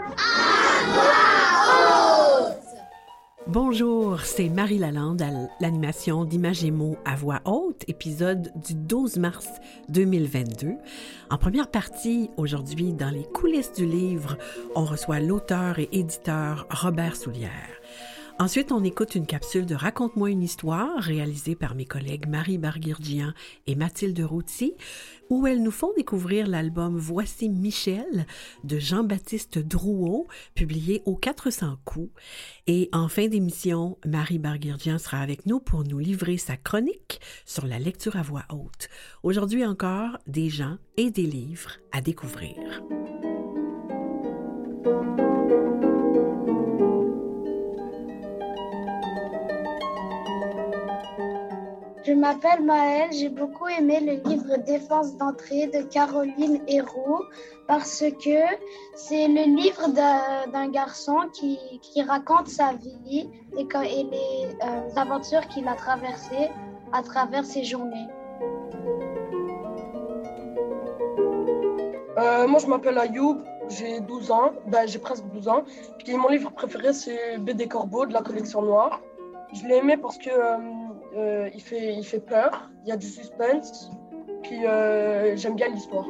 Bonjour, 3.48 4.20
c'est 4.20 4.50
Marie 4.50 4.78
Lalande 4.78 5.22
à 5.22 5.30
l'animation 5.62 6.26
d'Imagémo 6.26 6.98
à 7.06 7.16
voix 7.16 7.40
haute, 7.46 7.86
épisode 7.88 8.52
du 8.56 8.76
12 8.76 9.20
mars 9.20 9.48
2022. 9.88 10.74
En 11.30 11.38
première 11.38 11.72
partie, 11.72 12.30
aujourd'hui, 12.36 12.92
dans 12.92 13.10
les 13.10 13.24
coulisses 13.24 13.72
du 13.72 13.86
livre, 13.86 14.38
on 14.76 14.84
reçoit 14.84 15.22
l'auteur 15.22 15.80
et 15.80 15.88
éditeur 15.94 16.68
Robert 16.70 17.16
Soulière. 17.16 17.79
Ensuite, 18.42 18.72
on 18.72 18.86
écoute 18.86 19.16
une 19.16 19.26
capsule 19.26 19.66
de 19.66 19.76
Raconte-moi 19.76 20.30
une 20.30 20.44
histoire 20.44 20.98
réalisée 20.98 21.56
par 21.56 21.76
mes 21.76 21.84
collègues 21.84 22.26
Marie 22.30 22.58
Barguirgian 22.58 23.34
et 23.68 23.76
Mathilde 23.76 24.18
Routy, 24.22 24.76
où 25.30 25.46
elles 25.46 25.62
nous 25.62 25.72
font 25.72 25.92
découvrir 25.98 26.48
l'album 26.48 26.98
Voici 26.98 27.50
Michel 27.50 28.26
de 28.64 28.80
Jean-Baptiste 28.80 29.60
Drouot, 29.60 30.26
publié 30.56 31.02
aux 31.06 31.18
400 31.18 31.80
coups. 31.84 32.14
Et 32.66 32.88
en 32.94 33.10
fin 33.10 33.28
d'émission, 33.28 33.98
Marie 34.06 34.40
Barguirgian 34.40 35.00
sera 35.00 35.20
avec 35.20 35.46
nous 35.46 35.60
pour 35.60 35.84
nous 35.84 36.00
livrer 36.00 36.38
sa 36.38 36.56
chronique 36.56 37.20
sur 37.46 37.68
la 37.68 37.78
lecture 37.78 38.16
à 38.16 38.22
voix 38.22 38.46
haute. 38.50 38.88
Aujourd'hui 39.22 39.66
encore, 39.66 40.18
des 40.28 40.48
gens 40.48 40.78
et 40.96 41.12
des 41.12 41.24
livres 41.24 41.72
à 41.92 42.00
découvrir. 42.00 42.56
Je 52.10 52.16
m'appelle 52.16 52.64
Maëlle, 52.64 53.12
j'ai 53.12 53.30
beaucoup 53.30 53.68
aimé 53.68 54.00
le 54.00 54.28
livre 54.28 54.58
Défense 54.66 55.16
d'entrée 55.18 55.68
de 55.68 55.84
Caroline 55.84 56.60
Héroux 56.68 57.22
parce 57.68 58.04
que 58.24 58.40
c'est 58.96 59.28
le 59.28 59.44
livre 59.56 59.90
d'un 59.90 60.70
garçon 60.70 61.30
qui, 61.32 61.60
raconte 62.02 62.48
sa 62.48 62.74
vie 62.74 63.30
et 63.56 63.64
les 63.64 64.48
euh, 64.64 64.90
aventures 64.96 65.48
qu'il 65.50 65.68
a 65.68 65.76
traversées 65.76 66.50
à 66.94 67.04
travers 67.04 67.46
ses 67.46 67.64
journées. 67.64 68.08
Euh, 72.18 72.48
moi, 72.48 72.58
je 72.60 72.66
m'appelle 72.66 72.98
Ayoub, 72.98 73.38
j'ai 73.70 74.00
12 74.00 74.32
ans, 74.32 74.54
ben, 74.66 74.88
j'ai 74.88 74.98
presque 74.98 75.26
12 75.26 75.48
ans. 75.48 75.64
Puis 76.00 76.18
mon 76.18 76.30
livre 76.30 76.50
préféré, 76.50 76.92
c'est 76.92 77.38
BD 77.38 77.68
Corbeau 77.68 78.08
de 78.08 78.14
la 78.14 78.24
collection 78.24 78.64
Noire. 78.64 79.00
Je 79.54 79.68
l'ai 79.68 79.78
aimé 79.78 79.96
parce 79.98 80.18
que 80.18 80.30
euh, 80.32 80.58
euh, 81.16 81.50
il, 81.54 81.62
fait, 81.62 81.96
il 81.96 82.04
fait 82.04 82.20
peur, 82.20 82.70
il 82.84 82.90
y 82.90 82.92
a 82.92 82.98
du 82.98 83.08
suspense, 83.08 83.90
puis 84.44 84.66
euh, 84.66 85.36
j'aime 85.36 85.56
bien 85.56 85.70
l'histoire. 85.70 86.06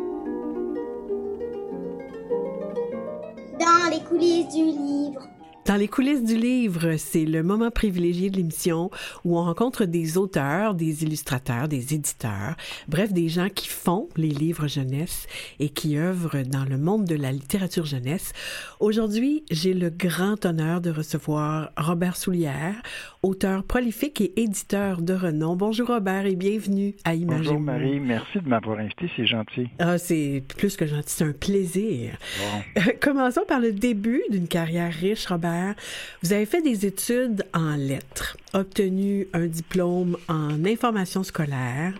Dans 3.60 3.90
les 3.92 4.04
coulisses 4.04 4.54
du 4.54 4.64
livre. 4.64 5.28
Dans 5.70 5.76
les 5.76 5.88
coulisses 5.88 6.24
du 6.24 6.36
livre, 6.36 6.96
c'est 6.98 7.26
le 7.26 7.44
moment 7.44 7.70
privilégié 7.70 8.32
de 8.32 8.38
l'émission 8.38 8.90
où 9.24 9.38
on 9.38 9.44
rencontre 9.44 9.86
des 9.86 10.18
auteurs, 10.18 10.74
des 10.74 11.04
illustrateurs, 11.04 11.68
des 11.68 11.94
éditeurs, 11.94 12.56
bref, 12.88 13.14
des 13.14 13.30
gens 13.30 13.50
qui 13.50 13.68
font 13.68 14.10
les 14.18 14.30
livres 14.30 14.68
jeunesse 14.68 15.28
et 15.60 15.70
qui 15.70 15.96
œuvrent 15.96 16.42
dans 16.42 16.66
le 16.66 16.80
monde 16.80 17.06
de 17.06 17.14
la 17.14 17.32
littérature 17.32 17.86
jeunesse. 17.86 18.34
Aujourd'hui, 18.80 19.44
j'ai 19.52 19.76
le 19.76 19.92
grand 19.92 20.44
honneur 20.44 20.82
de 20.82 20.90
recevoir 20.90 21.70
Robert 21.78 22.18
Soulière, 22.18 22.82
auteur 23.22 23.64
prolifique 23.64 24.22
et 24.22 24.42
éditeur 24.42 25.04
de 25.04 25.14
renom. 25.14 25.56
Bonjour 25.56 25.90
Robert 25.90 26.26
et 26.26 26.36
bienvenue 26.36 26.96
à 27.04 27.14
Imagine. 27.14 27.44
Bonjour 27.44 27.60
Marie, 27.60 28.00
merci 28.00 28.40
de 28.40 28.50
m'avoir 28.50 28.80
invité, 28.80 29.08
c'est 29.16 29.28
gentil. 29.28 29.70
Ah, 29.78 30.00
c'est 30.00 30.42
plus 30.58 30.76
que 30.76 30.88
gentil, 30.88 31.14
c'est 31.14 31.26
un 31.26 31.32
plaisir. 31.32 32.18
Bon. 32.40 32.82
Commençons 33.00 33.44
par 33.48 33.60
le 33.60 33.72
début 33.72 34.24
d'une 34.32 34.48
carrière 34.48 34.92
riche, 34.92 35.28
Robert. 35.28 35.59
Vous 36.24 36.34
avez 36.34 36.46
fait 36.46 36.62
des 36.62 36.86
études 36.86 37.46
en 37.54 37.76
lettres, 37.76 38.38
obtenu 38.54 39.28
un 39.34 39.46
diplôme 39.46 40.18
en 40.28 40.66
information 40.66 41.24
scolaire. 41.24 41.94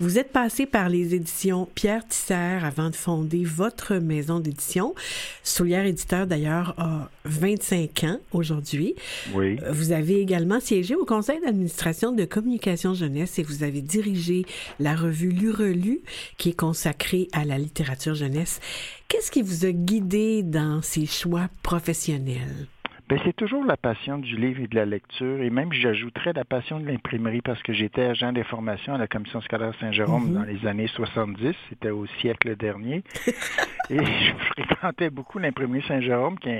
Vous 0.00 0.18
êtes 0.18 0.30
passé 0.30 0.64
par 0.64 0.88
les 0.88 1.14
éditions 1.14 1.68
Pierre 1.74 2.06
Tisser 2.06 2.34
avant 2.34 2.88
de 2.88 2.94
fonder 2.94 3.44
votre 3.44 3.96
maison 3.96 4.38
d'édition. 4.38 4.94
Soulière 5.42 5.86
Éditeur, 5.86 6.28
d'ailleurs, 6.28 6.74
a 6.78 7.10
25 7.24 8.04
ans 8.04 8.20
aujourd'hui. 8.32 8.94
Oui, 9.34 9.58
Vous 9.70 9.90
avez 9.90 10.20
également 10.20 10.60
siégé 10.60 10.94
au 10.94 11.04
conseil 11.04 11.40
d'administration 11.40 12.12
de 12.12 12.24
communication 12.24 12.94
jeunesse 12.94 13.40
et 13.40 13.42
vous 13.42 13.64
avez 13.64 13.80
dirigé 13.80 14.46
la 14.78 14.94
revue 14.94 15.30
L'Urelu 15.30 16.00
qui 16.36 16.50
est 16.50 16.58
consacrée 16.58 17.28
à 17.32 17.44
la 17.44 17.58
littérature 17.58 18.14
jeunesse. 18.14 18.60
Qu'est-ce 19.08 19.30
qui 19.30 19.42
vous 19.42 19.64
a 19.64 19.72
guidé 19.72 20.42
dans 20.42 20.80
ces 20.82 21.06
choix 21.06 21.48
professionnels? 21.62 22.68
Ben, 23.08 23.18
c'est 23.24 23.34
toujours 23.34 23.64
la 23.64 23.76
passion 23.76 24.18
du 24.18 24.36
livre 24.36 24.60
et 24.60 24.66
de 24.66 24.74
la 24.74 24.84
lecture, 24.84 25.40
et 25.40 25.50
même 25.50 25.72
j'ajouterais 25.72 26.32
la 26.34 26.44
passion 26.44 26.78
de 26.78 26.86
l'imprimerie 26.86 27.40
parce 27.40 27.62
que 27.62 27.72
j'étais 27.72 28.02
agent 28.02 28.32
d'information 28.32 28.94
à 28.94 28.98
la 28.98 29.06
Commission 29.06 29.40
scolaire 29.40 29.72
Saint-Jérôme 29.80 30.28
Mhm. 30.28 30.34
dans 30.34 30.42
les 30.44 30.66
années 30.66 30.88
70, 30.88 31.54
c'était 31.68 31.90
au 31.90 32.06
siècle 32.20 32.54
dernier, 32.56 33.02
et 33.90 33.98
je 33.98 34.32
fréquentais 34.52 35.10
beaucoup 35.10 35.38
l'imprimerie 35.38 35.82
Saint-Jérôme 35.88 36.38
qui, 36.38 36.50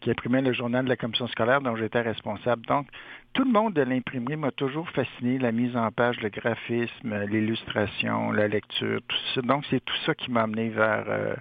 qui 0.00 0.10
imprimait 0.10 0.42
le 0.42 0.52
journal 0.52 0.84
de 0.84 0.88
la 0.88 0.96
Commission 0.96 1.28
scolaire 1.28 1.60
dont 1.60 1.76
j'étais 1.76 2.00
responsable. 2.00 2.66
Donc, 2.66 2.86
tout 3.32 3.44
le 3.44 3.50
monde 3.50 3.74
de 3.74 3.82
l'imprimerie 3.82 4.36
m'a 4.36 4.52
toujours 4.52 4.88
fasciné, 4.90 5.38
la 5.38 5.50
mise 5.50 5.76
en 5.76 5.90
page, 5.90 6.20
le 6.20 6.28
graphisme, 6.28 7.24
l'illustration, 7.26 8.30
la 8.30 8.46
lecture, 8.46 9.00
tout 9.08 9.16
ça. 9.34 9.42
Donc, 9.42 9.64
c'est 9.70 9.84
tout 9.84 9.96
ça 10.06 10.14
qui 10.14 10.30
m'a 10.30 10.42
amené 10.42 10.68
vers, 10.68 11.04
euh, 11.08 11.34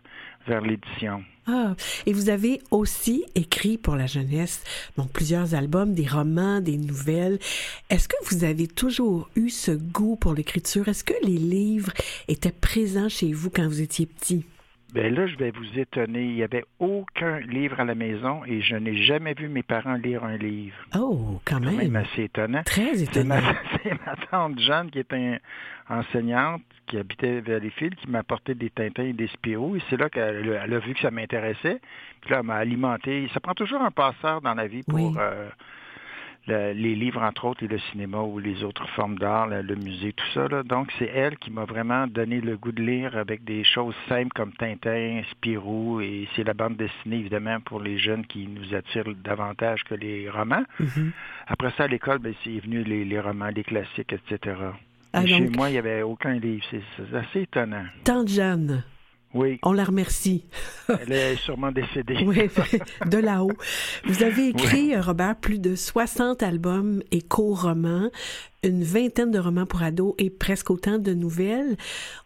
vers 0.48 0.62
l'édition. 0.62 1.24
Ah, 1.46 1.76
et 2.06 2.14
vous 2.14 2.30
avez 2.30 2.62
aussi 2.72 3.26
écrit 3.36 3.78
pour 3.78 3.98
la 3.98 4.08
jeunesse, 4.08 4.64
donc 4.98 5.12
plusieurs 5.12 5.56
albums, 5.56 5.94
des 5.94 6.08
romans, 6.08 6.62
des 6.62 6.78
nouvelles. 6.78 7.38
Est-ce 7.90 8.08
que 8.08 8.16
vous 8.30 8.46
avez 8.46 8.68
toujours 8.68 9.30
eu 9.36 9.50
ce 9.50 9.72
goût 9.72 10.16
pour 10.16 10.34
l'écriture? 10.34 10.88
Est-ce 10.88 11.04
que 11.04 11.14
les 11.22 11.38
livres 11.38 11.92
étaient 12.30 12.52
présents 12.52 13.10
chez 13.10 13.34
vous 13.34 13.50
quand 13.50 13.68
vous 13.68 13.82
étiez 13.82 14.06
petit? 14.06 14.46
Ben 14.94 15.14
là, 15.16 15.26
je 15.26 15.36
vais 15.38 15.52
vous 15.52 15.80
étonner. 15.80 16.24
Il 16.24 16.36
n'y 16.36 16.44
avait 16.44 16.64
aucun 16.80 17.40
livre 17.40 17.80
à 17.80 17.84
la 17.84 17.96
maison 17.96 18.46
et 18.46 18.62
je 18.62 18.76
n'ai 18.76 18.96
jamais 19.04 19.34
vu 19.34 19.48
mes 19.50 19.64
parents 19.64 19.96
lire 19.96 20.24
un 20.24 20.38
livre. 20.38 20.76
Oh, 20.96 21.40
quand 21.46 21.58
C'est 21.60 21.66
même 21.66 21.78
même. 21.78 21.96
assez 21.96 22.24
étonnant. 22.26 22.62
Très 22.64 22.96
C'est 22.96 23.04
étonnant. 23.04 23.42
ma, 23.42 23.54
c'est 23.84 23.92
ma 24.06 24.16
tante 24.30 24.60
Jeanne 24.60 24.92
qui 24.92 25.00
est 25.00 25.12
un- 25.14 25.38
enseignante 25.90 26.62
qui 26.88 26.98
habitait 26.98 27.42
vers 27.42 27.60
les 27.60 27.70
fils 27.72 27.90
qui 27.96 28.10
m'a 28.10 28.20
apporté 28.20 28.56
des 28.56 28.70
Tintins 28.70 29.04
et 29.04 29.14
des 29.14 29.28
Spirou 29.28 29.76
et 29.76 29.82
c'est 29.90 29.98
là 29.98 30.10
qu'elle 30.10 30.54
a- 30.56 30.80
vu 30.80 30.94
que 30.94 31.00
ça 31.00 31.12
m'intéressait. 31.12 31.80
Puis 32.22 32.30
là, 32.32 32.38
elle 32.40 32.46
m'a 32.46 32.56
alimenté. 32.56 33.28
Ça 33.34 33.40
prend 33.40 33.54
toujours 33.54 33.82
un 33.82 33.92
passeur 33.92 34.42
dans 34.42 34.54
la 34.54 34.68
vie 34.68 34.84
pour 34.84 34.96
Oui. 35.00 35.14
euh, 35.18 35.50
le- 36.48 36.74
les 36.74 36.96
livres, 36.96 37.22
entre 37.22 37.46
autres, 37.46 37.64
et 37.64 37.68
le 37.68 37.80
cinéma 37.92 38.20
ou 38.20 38.40
les 38.40 38.64
autres 38.64 38.88
formes 38.90 39.18
d'art, 39.18 39.48
le, 39.48 39.62
le 39.62 39.76
musée, 39.76 40.14
tout 40.14 40.26
ça. 40.34 40.48
là. 40.48 40.64
Donc, 40.64 40.92
c'est 41.00 41.06
elle 41.14 41.38
qui 41.38 41.52
m'a 41.52 41.66
vraiment 41.66 42.08
donné 42.08 42.42
le 42.42 42.58
goût 42.58 42.72
de 42.72 42.82
lire 42.84 43.16
avec 43.18 43.44
des 43.44 43.64
choses 43.64 43.96
simples 44.10 44.32
comme 44.36 44.52
Tintin, 44.54 45.22
Spirou, 45.32 46.02
et 46.02 46.28
c'est 46.36 46.44
la 46.44 46.54
bande 46.54 46.76
dessinée, 46.76 47.18
évidemment, 47.20 47.60
pour 47.62 47.80
les 47.80 47.98
jeunes 47.98 48.26
qui 48.26 48.48
nous 48.48 48.76
attirent 48.76 49.14
davantage 49.24 49.84
que 49.84 49.96
les 49.96 50.30
romans. 50.30 50.64
Mhm. 50.80 51.12
Après 51.48 51.72
ça, 51.78 51.84
à 51.84 51.88
l'école, 51.88 52.20
ben, 52.20 52.34
c'est 52.44 52.60
venu 52.60 52.84
les, 52.84 53.06
les 53.06 53.20
romans, 53.20 53.50
les 53.56 53.64
classiques, 53.64 54.14
etc. 54.14 54.58
Ah, 55.14 55.26
Chez 55.26 55.48
moi, 55.50 55.70
il 55.70 55.74
n'y 55.74 55.78
avait 55.78 56.02
aucun 56.02 56.34
livre. 56.34 56.66
C'est 56.72 57.16
assez 57.16 57.42
étonnant. 57.42 57.86
Tante 58.04 58.28
Jeanne, 58.30 58.84
Oui, 59.34 59.60
on 59.64 59.74
la 59.74 59.84
remercie. 59.84 60.46
elle 60.88 61.12
est 61.12 61.36
sûrement 61.38 61.72
décédée. 61.72 62.18
Oui, 62.26 62.38
de 63.10 63.18
là-haut. 63.18 63.52
Vous 64.06 64.24
avez 64.24 64.50
écrit, 64.50 64.94
euh, 64.96 65.02
Robert, 65.02 65.36
plus 65.36 65.60
de 65.60 65.76
60 65.76 66.44
albums 66.44 67.02
et 67.12 67.22
co-romans, 67.22 68.10
une 68.66 68.84
vingtaine 68.84 69.30
de 69.32 69.40
romans 69.40 69.66
pour 69.66 69.84
ados 69.84 70.14
et 70.18 70.30
presque 70.30 70.70
autant 70.70 70.98
de 70.98 71.14
nouvelles. 71.14 71.76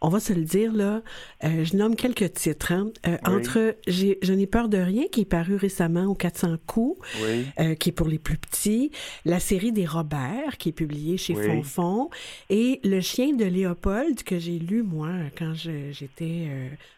On 0.02 0.10
va 0.10 0.20
se 0.20 0.34
le 0.34 0.44
dire, 0.44 0.72
là, 0.72 1.02
euh, 1.44 1.64
je 1.66 1.76
nomme 1.76 1.96
quelques 1.96 2.32
titres. 2.34 2.72
hein. 2.74 2.92
Euh, 3.08 3.18
Oui. 3.26 3.36
Entre 3.36 3.76
j'ai- 3.88 4.20
Je 4.22 4.34
n'ai 4.34 4.46
peur 4.46 4.70
de 4.70 4.78
rien, 4.78 5.06
qui 5.12 5.22
est 5.22 5.26
paru 5.26 5.56
récemment 5.56 6.06
aux 6.06 6.14
400 6.14 6.58
coups, 6.68 7.00
Oui, 7.24 7.46
euh, 7.60 7.74
qui 7.74 7.90
est 7.90 7.92
pour 7.92 8.08
les 8.08 8.20
plus 8.20 8.38
petits, 8.38 8.92
la 9.26 9.40
série 9.40 9.72
des 9.72 9.86
Robert, 9.88 10.58
qui 10.60 10.70
est 10.70 10.74
publiée 10.74 11.18
chez. 11.18 11.34
Fonfon, 11.34 12.10
et 12.52 12.80
Le 12.84 13.02
chien 13.02 13.34
de 13.34 13.46
Léopold, 13.46 14.22
que 14.24 14.38
j'ai 14.38 14.60
lu, 14.60 14.84
moi, 14.84 15.10
quand 15.38 15.54
j'étais 15.56 16.48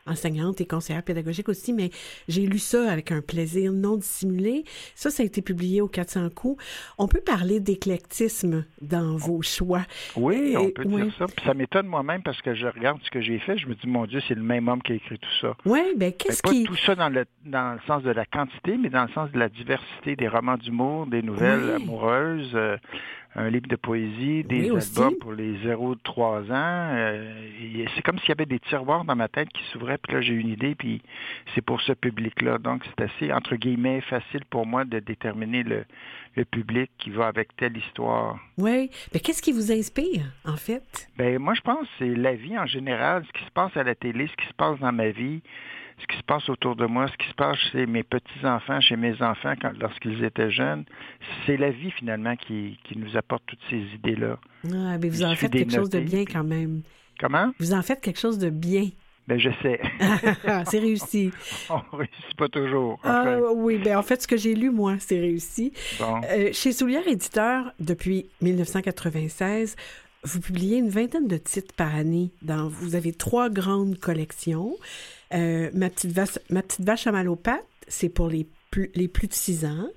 enseignante 0.10 0.60
et 0.62 0.66
conseillère 0.66 1.04
pédagogique 1.04 1.50
aussi, 1.50 1.74
mais 1.74 1.90
j'ai 2.28 2.46
lu 2.46 2.60
ça 2.60 2.92
avec 2.92 3.12
un 3.12 3.22
plaisir 3.22 3.72
non 3.72 3.98
dissimulé. 3.98 4.64
Ça, 4.96 5.10
ça 5.10 5.24
a 5.24 5.26
été 5.26 5.42
publié 5.42 5.82
aux 5.82 5.88
400 5.88 6.30
coups. 6.36 6.64
On 6.98 7.08
peut 7.08 7.22
parler 7.22 7.60
d'éclectisme 7.60 8.66
dans 8.82 9.16
vos 9.18 9.42
choix. 9.42 9.84
oui, 10.16 10.56
on 10.58 10.70
peut 10.72 10.84
oui. 10.86 11.04
dire 11.04 11.14
ça. 11.18 11.26
Puis 11.28 11.46
ça 11.46 11.54
m'étonne 11.54 11.88
moi-même 11.88 12.22
parce 12.24 12.42
que 12.42 12.54
je 12.54 12.68
regarde 12.68 13.00
ce 13.04 13.10
que 13.12 13.22
j'ai 13.22 13.40
fait. 13.40 13.58
Je 13.58 13.68
me 13.68 13.76
dis, 13.76 13.88
mon 13.88 14.06
Dieu, 14.06 14.22
c'est 14.28 14.36
le 14.36 14.42
même 14.44 14.68
homme 14.68 14.82
qui 14.82 14.94
a 14.94 14.96
écrit 14.96 15.18
tout 15.20 15.30
ça. 15.42 15.56
Oui, 15.66 15.80
Ben, 15.98 16.12
qu'est-ce 16.14 16.42
pas 16.42 16.52
qui... 16.52 16.64
tout 16.64 16.76
ça 16.78 16.96
dans 16.96 17.10
le, 17.10 17.26
dans 17.46 17.74
le 17.74 17.80
sens 17.88 18.04
de 18.04 18.12
la 18.12 18.26
quantité, 18.26 18.78
mais 18.78 18.90
dans 18.90 19.04
le 19.04 19.12
sens 19.12 19.32
de 19.32 19.40
la 19.40 19.50
diversité 19.50 20.16
des 20.16 20.28
romans 20.28 20.58
d'humour, 20.58 21.08
des 21.08 21.22
nouvelles 21.22 21.76
Oui. 21.76 21.84
amoureuses, 21.84 22.52
euh, 22.56 22.78
un 23.36 23.50
livre 23.50 23.68
de 23.68 23.76
poésie, 23.76 24.44
des 24.44 24.72
Oui, 24.72 24.80
albums 24.82 25.16
pour 25.20 25.34
les 25.34 25.54
0-3 25.66 26.52
ans. 26.52 26.90
Euh, 26.96 27.86
c'est 27.96 28.02
comme 28.02 28.18
s'il 28.20 28.30
y 28.30 28.32
avait 28.32 28.46
des 28.46 28.60
tiroirs 28.60 29.06
dans 29.06 29.16
ma 29.16 29.28
tête 29.28 29.50
qui 29.50 29.64
s'ouvraient, 29.72 29.98
puis 30.00 30.14
là, 30.14 30.22
j'ai 30.22 30.34
une 30.34 30.50
idée, 30.50 30.76
puis 30.76 31.02
c'est 31.54 31.62
pour 31.62 31.80
ce 31.82 31.94
public-là. 31.94 32.58
Donc, 32.58 32.84
c'est 32.86 33.02
assez, 33.04 33.32
entre 33.32 33.56
guillemets, 33.56 34.02
facile 34.02 34.44
pour 34.50 34.66
moi 34.66 34.84
de 34.84 35.00
déterminer 35.00 35.64
le, 35.64 35.86
le 36.36 36.46
public 36.46 36.90
qui 36.98 37.12
va 37.12 37.28
avec 37.28 37.56
telle 37.56 37.78
histoire. 37.78 38.40
Oui. 38.58 38.90
Mais 39.14 39.20
qu'est-ce 39.20 39.42
qui 39.42 39.52
vous 39.52 39.72
inspire, 39.72 40.24
en 40.46 40.58
fait? 40.58 41.08
Ben 41.18 41.38
moi, 41.40 41.54
je 41.54 41.62
pense 41.62 41.82
que 41.82 41.94
c'est 42.00 42.16
la 42.16 42.34
vie 42.34 42.58
en 42.58 42.66
général, 42.66 43.24
ce 43.28 43.40
qui 43.40 43.46
se 43.46 43.52
passe 43.52 43.76
à 43.78 43.84
la 43.84 43.96
télé, 43.96 44.28
ce 44.28 44.36
qui 44.44 44.48
se 44.48 44.54
passe 44.54 44.80
dans 44.80 44.92
ma 44.92 45.10
vie, 45.10 45.42
ce 46.00 46.08
qui 46.08 46.18
se 46.18 46.24
passe 46.24 46.50
autour 46.50 46.76
de 46.76 46.86
moi, 46.86 47.08
ce 47.08 47.18
qui 47.18 47.30
se 47.30 47.36
passe 47.36 47.58
chez 47.72 47.86
mes 47.86 48.04
petits-enfants, 48.04 48.80
chez 48.82 48.96
mes 48.96 49.22
enfants 49.22 49.54
lorsqu'ils 49.80 50.24
étaient 50.24 50.52
jeunes. 50.52 50.86
C'est 51.46 51.58
la 51.58 51.72
vie, 51.72 51.92
finalement, 51.92 52.36
qui, 52.36 52.78
qui 52.84 52.98
nous 52.98 53.18
apporte 53.18 53.44
toutes 53.46 53.60
ces 53.70 53.82
idées-là. 53.96 54.38
Ah, 54.66 54.98
mais 54.98 55.10
vous 55.10 55.24
en 55.24 55.36
faites 55.36 55.52
quelque 55.52 55.74
chose 55.74 55.90
de 55.90 56.00
bien 56.00 56.26
quand 56.26 56.44
même. 56.44 56.82
Comment? 57.20 57.52
Vous 57.60 57.74
en 57.74 57.82
faites 57.82 58.02
quelque 58.02 58.20
chose 58.20 58.38
de 58.38 58.50
bien. 58.50 58.90
Ben 59.28 59.38
je 59.40 59.50
sais. 59.62 59.80
c'est 60.66 60.80
réussi. 60.80 61.32
On 61.70 61.98
réussit 61.98 62.36
pas 62.36 62.48
toujours. 62.48 63.00
Ah, 63.04 63.38
oui, 63.54 63.78
ben 63.78 63.98
en 63.98 64.02
fait, 64.02 64.24
ce 64.24 64.28
que 64.28 64.38
j'ai 64.38 64.56
lu, 64.56 64.72
moi, 64.72 64.96
c'est 64.98 65.20
réussi. 65.20 65.72
bon. 66.00 66.20
Euh, 66.32 66.50
chez 66.52 66.72
Soulière 66.72 67.08
Éditeur, 67.08 67.72
depuis 67.80 68.28
1996, 68.42 69.76
vous 70.24 70.40
publiez 70.42 70.78
une 70.78 70.90
vingtaine 70.90 71.28
de 71.28 71.38
titres 71.38 71.74
par 71.76 71.96
année. 71.96 72.32
Dans, 72.42 72.68
vous 72.68 72.96
avez 72.96 73.14
trois 73.14 73.50
grandes 73.50 73.98
collections. 73.98 74.76
Euh, 75.34 75.70
ma, 75.74 75.90
petite 75.90 76.12
vache, 76.12 76.40
ma 76.50 76.62
petite 76.62 76.86
vache 76.86 77.08
à 77.08 77.12
mal 77.12 77.28
aux 77.30 77.36
pattes, 77.36 77.66
c'est 77.88 78.10
pour 78.10 78.28
les 78.28 78.48
plus, 78.72 78.92
les 78.96 79.08
plus 79.08 79.28
de 79.28 79.34
6 79.34 79.66
ans. 79.66 79.88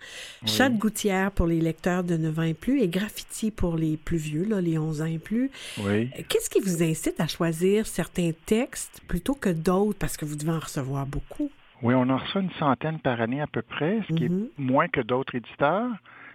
Chat 0.46 0.70
de 0.70 0.78
gouttière 0.78 1.30
pour 1.30 1.46
les 1.46 1.60
lecteurs 1.60 2.04
de 2.04 2.16
9 2.16 2.38
ans 2.38 2.42
et 2.42 2.54
plus 2.54 2.80
et 2.80 2.88
Graffiti 2.88 3.50
pour 3.50 3.76
les 3.76 3.96
plus 3.96 4.16
vieux, 4.16 4.44
là, 4.44 4.60
les 4.60 4.78
11 4.78 5.02
ans 5.02 5.06
et 5.06 5.18
plus. 5.18 5.50
Oui. 5.78 6.10
Qu'est-ce 6.28 6.48
qui 6.48 6.60
vous 6.60 6.82
incite 6.82 7.20
à 7.20 7.26
choisir 7.26 7.86
certains 7.86 8.30
textes 8.46 9.00
plutôt 9.08 9.34
que 9.34 9.50
d'autres? 9.50 9.98
Parce 9.98 10.16
que 10.16 10.24
vous 10.24 10.36
devez 10.36 10.52
en 10.52 10.60
recevoir 10.60 11.06
beaucoup? 11.06 11.50
Oui, 11.82 11.94
on 11.94 12.08
en 12.08 12.16
reçoit 12.16 12.42
une 12.42 12.52
centaine 12.58 13.00
par 13.00 13.20
année 13.20 13.40
à 13.40 13.46
peu 13.46 13.62
près, 13.62 14.00
ce 14.08 14.14
qui 14.14 14.26
est 14.26 14.32
moins 14.56 14.88
que 14.88 15.00
d'autres 15.00 15.34
éditeurs, 15.34 15.90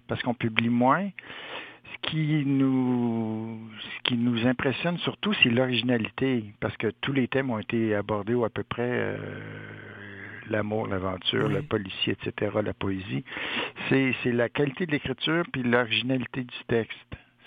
parce 0.08 0.22
qu'on 0.22 0.34
publie 0.34 0.70
moins. 0.70 1.10
Ce 1.94 2.10
qui 2.10 2.44
nous, 2.46 3.58
ce 3.80 4.04
qui 4.10 4.18
nous 4.18 4.46
impressionne 4.48 4.98
surtout, 5.00 5.34
c'est 5.42 5.50
l'originalité, 5.50 6.44
parce 6.60 6.76
que 6.78 6.88
tous 7.02 7.14
les 7.14 7.28
thèmes 7.28 7.50
ont 7.50 7.60
été 7.60 7.96
abordés 7.96 8.34
ou 8.34 8.44
à 8.46 8.50
peu 8.50 8.64
près 8.64 8.90
euh, 8.90 9.18
l'amour, 10.50 10.88
l'aventure, 10.88 11.48
Oui. 11.48 11.54
le 11.56 11.62
policier, 11.62 12.14
etc., 12.14 12.52
la 12.64 12.74
poésie. 12.74 13.24
C'est, 13.90 14.14
la 14.26 14.50
qualité 14.50 14.86
de 14.86 14.92
l'écriture 14.92 15.44
puis 15.52 15.64
l'originalité 15.64 16.42
du 16.44 16.56
texte. 16.68 16.98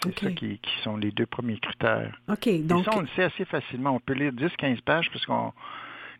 C'est 0.02 0.19
ça 0.19 0.31
qui, 0.31 0.58
qui 0.58 0.70
sont 0.82 0.96
les 0.96 1.10
deux 1.10 1.26
premiers 1.26 1.58
critères. 1.58 2.19
OK, 2.28 2.46
Et 2.46 2.60
donc... 2.60 2.87
ça, 2.87 2.92
on 2.96 3.00
le 3.00 3.08
sait 3.16 3.25
assez 3.25 3.44
facilement. 3.44 3.90
On 3.90 4.00
peut 4.00 4.14
lire 4.14 4.32
10-15 4.32 4.81
pages, 4.81 5.10
puisqu'on, 5.10 5.52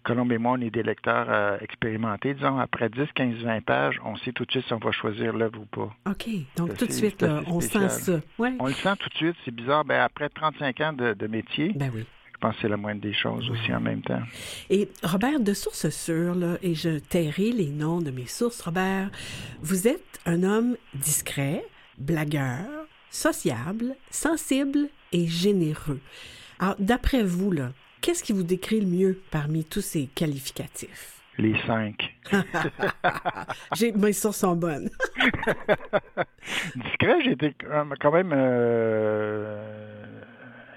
Colombe 0.02 0.32
et 0.32 0.38
moi, 0.38 0.52
on 0.58 0.61
est 0.61 0.70
des 0.70 0.82
lecteurs 0.82 1.26
euh, 1.29 1.58
expérimentés. 1.61 2.35
Disons, 2.35 2.58
après 2.58 2.88
10, 2.88 3.00
15, 3.14 3.35
20 3.44 3.64
pages, 3.64 4.00
on 4.05 4.17
sait 4.17 4.32
tout 4.32 4.44
de 4.44 4.50
suite 4.50 4.64
si 4.67 4.73
on 4.73 4.79
va 4.79 4.93
choisir 4.93 5.32
l'œuvre 5.35 5.61
ou 5.61 5.67
pas. 5.67 5.94
OK, 6.11 6.26
donc 6.56 6.76
tout 6.76 6.87
de 6.87 6.93
suite, 6.93 7.20
là, 7.23 7.43
on 7.47 7.61
sent 7.61 7.88
ça. 7.91 8.20
Ouais. 8.38 8.52
On 8.58 8.67
le 8.67 8.73
sent 8.73 8.97
tout 8.99 9.08
de 9.11 9.14
suite, 9.14 9.37
c'est 9.44 9.55
bizarre. 9.55 9.85
Ben, 9.85 10.00
après 10.00 10.29
35 10.31 10.81
ans 10.81 10.93
de, 10.94 11.12
de 11.14 11.26
métier, 11.26 11.73
Ben 11.75 11.91
oui. 11.94 12.05
je 12.32 12.38
pense 12.38 12.55
que 12.56 12.62
c'est 12.62 12.69
la 12.69 12.76
moindre 12.79 13.00
des 13.02 13.12
choses 13.12 13.50
aussi 13.50 13.73
en 13.75 13.81
même 13.81 14.00
temps. 14.02 14.23
Et 14.70 14.88
Robert, 15.02 15.38
de 15.41 15.52
sources 15.52 15.91
sûres, 15.91 16.35
là, 16.35 16.56
et 16.62 16.75
je 16.75 16.99
tairai 16.99 17.53
les 17.53 17.69
noms 17.69 18.00
de 18.00 18.11
mes 18.11 18.26
sources, 18.26 18.62
Robert, 18.62 19.11
vous 19.61 19.87
êtes 19.87 20.19
un 20.25 20.43
homme 20.43 20.76
discret, 20.94 21.64
blagueur, 21.99 22.67
sociable, 23.11 23.94
sensible 24.11 24.88
et 25.12 25.26
généreux. 25.26 26.00
Alors, 26.58 26.76
d'après 26.79 27.23
vous, 27.23 27.50
là, 27.50 27.73
qu'est-ce 28.00 28.23
qui 28.23 28.32
vous 28.32 28.43
décrit 28.43 28.81
le 28.81 28.87
mieux 28.87 29.20
parmi 29.31 29.64
tous 29.64 29.81
ces 29.81 30.06
qualificatifs? 30.06 31.20
Les 31.38 31.55
cinq. 31.67 31.97
J'ai, 33.75 33.93
mes 33.93 34.12
sources 34.12 34.38
sont 34.38 34.56
bonnes. 34.56 34.91
Discret, 36.76 37.23
j'ai 37.25 37.32
été 37.32 37.55
quand 38.00 38.12
même 38.12 38.32
euh, 38.35 39.90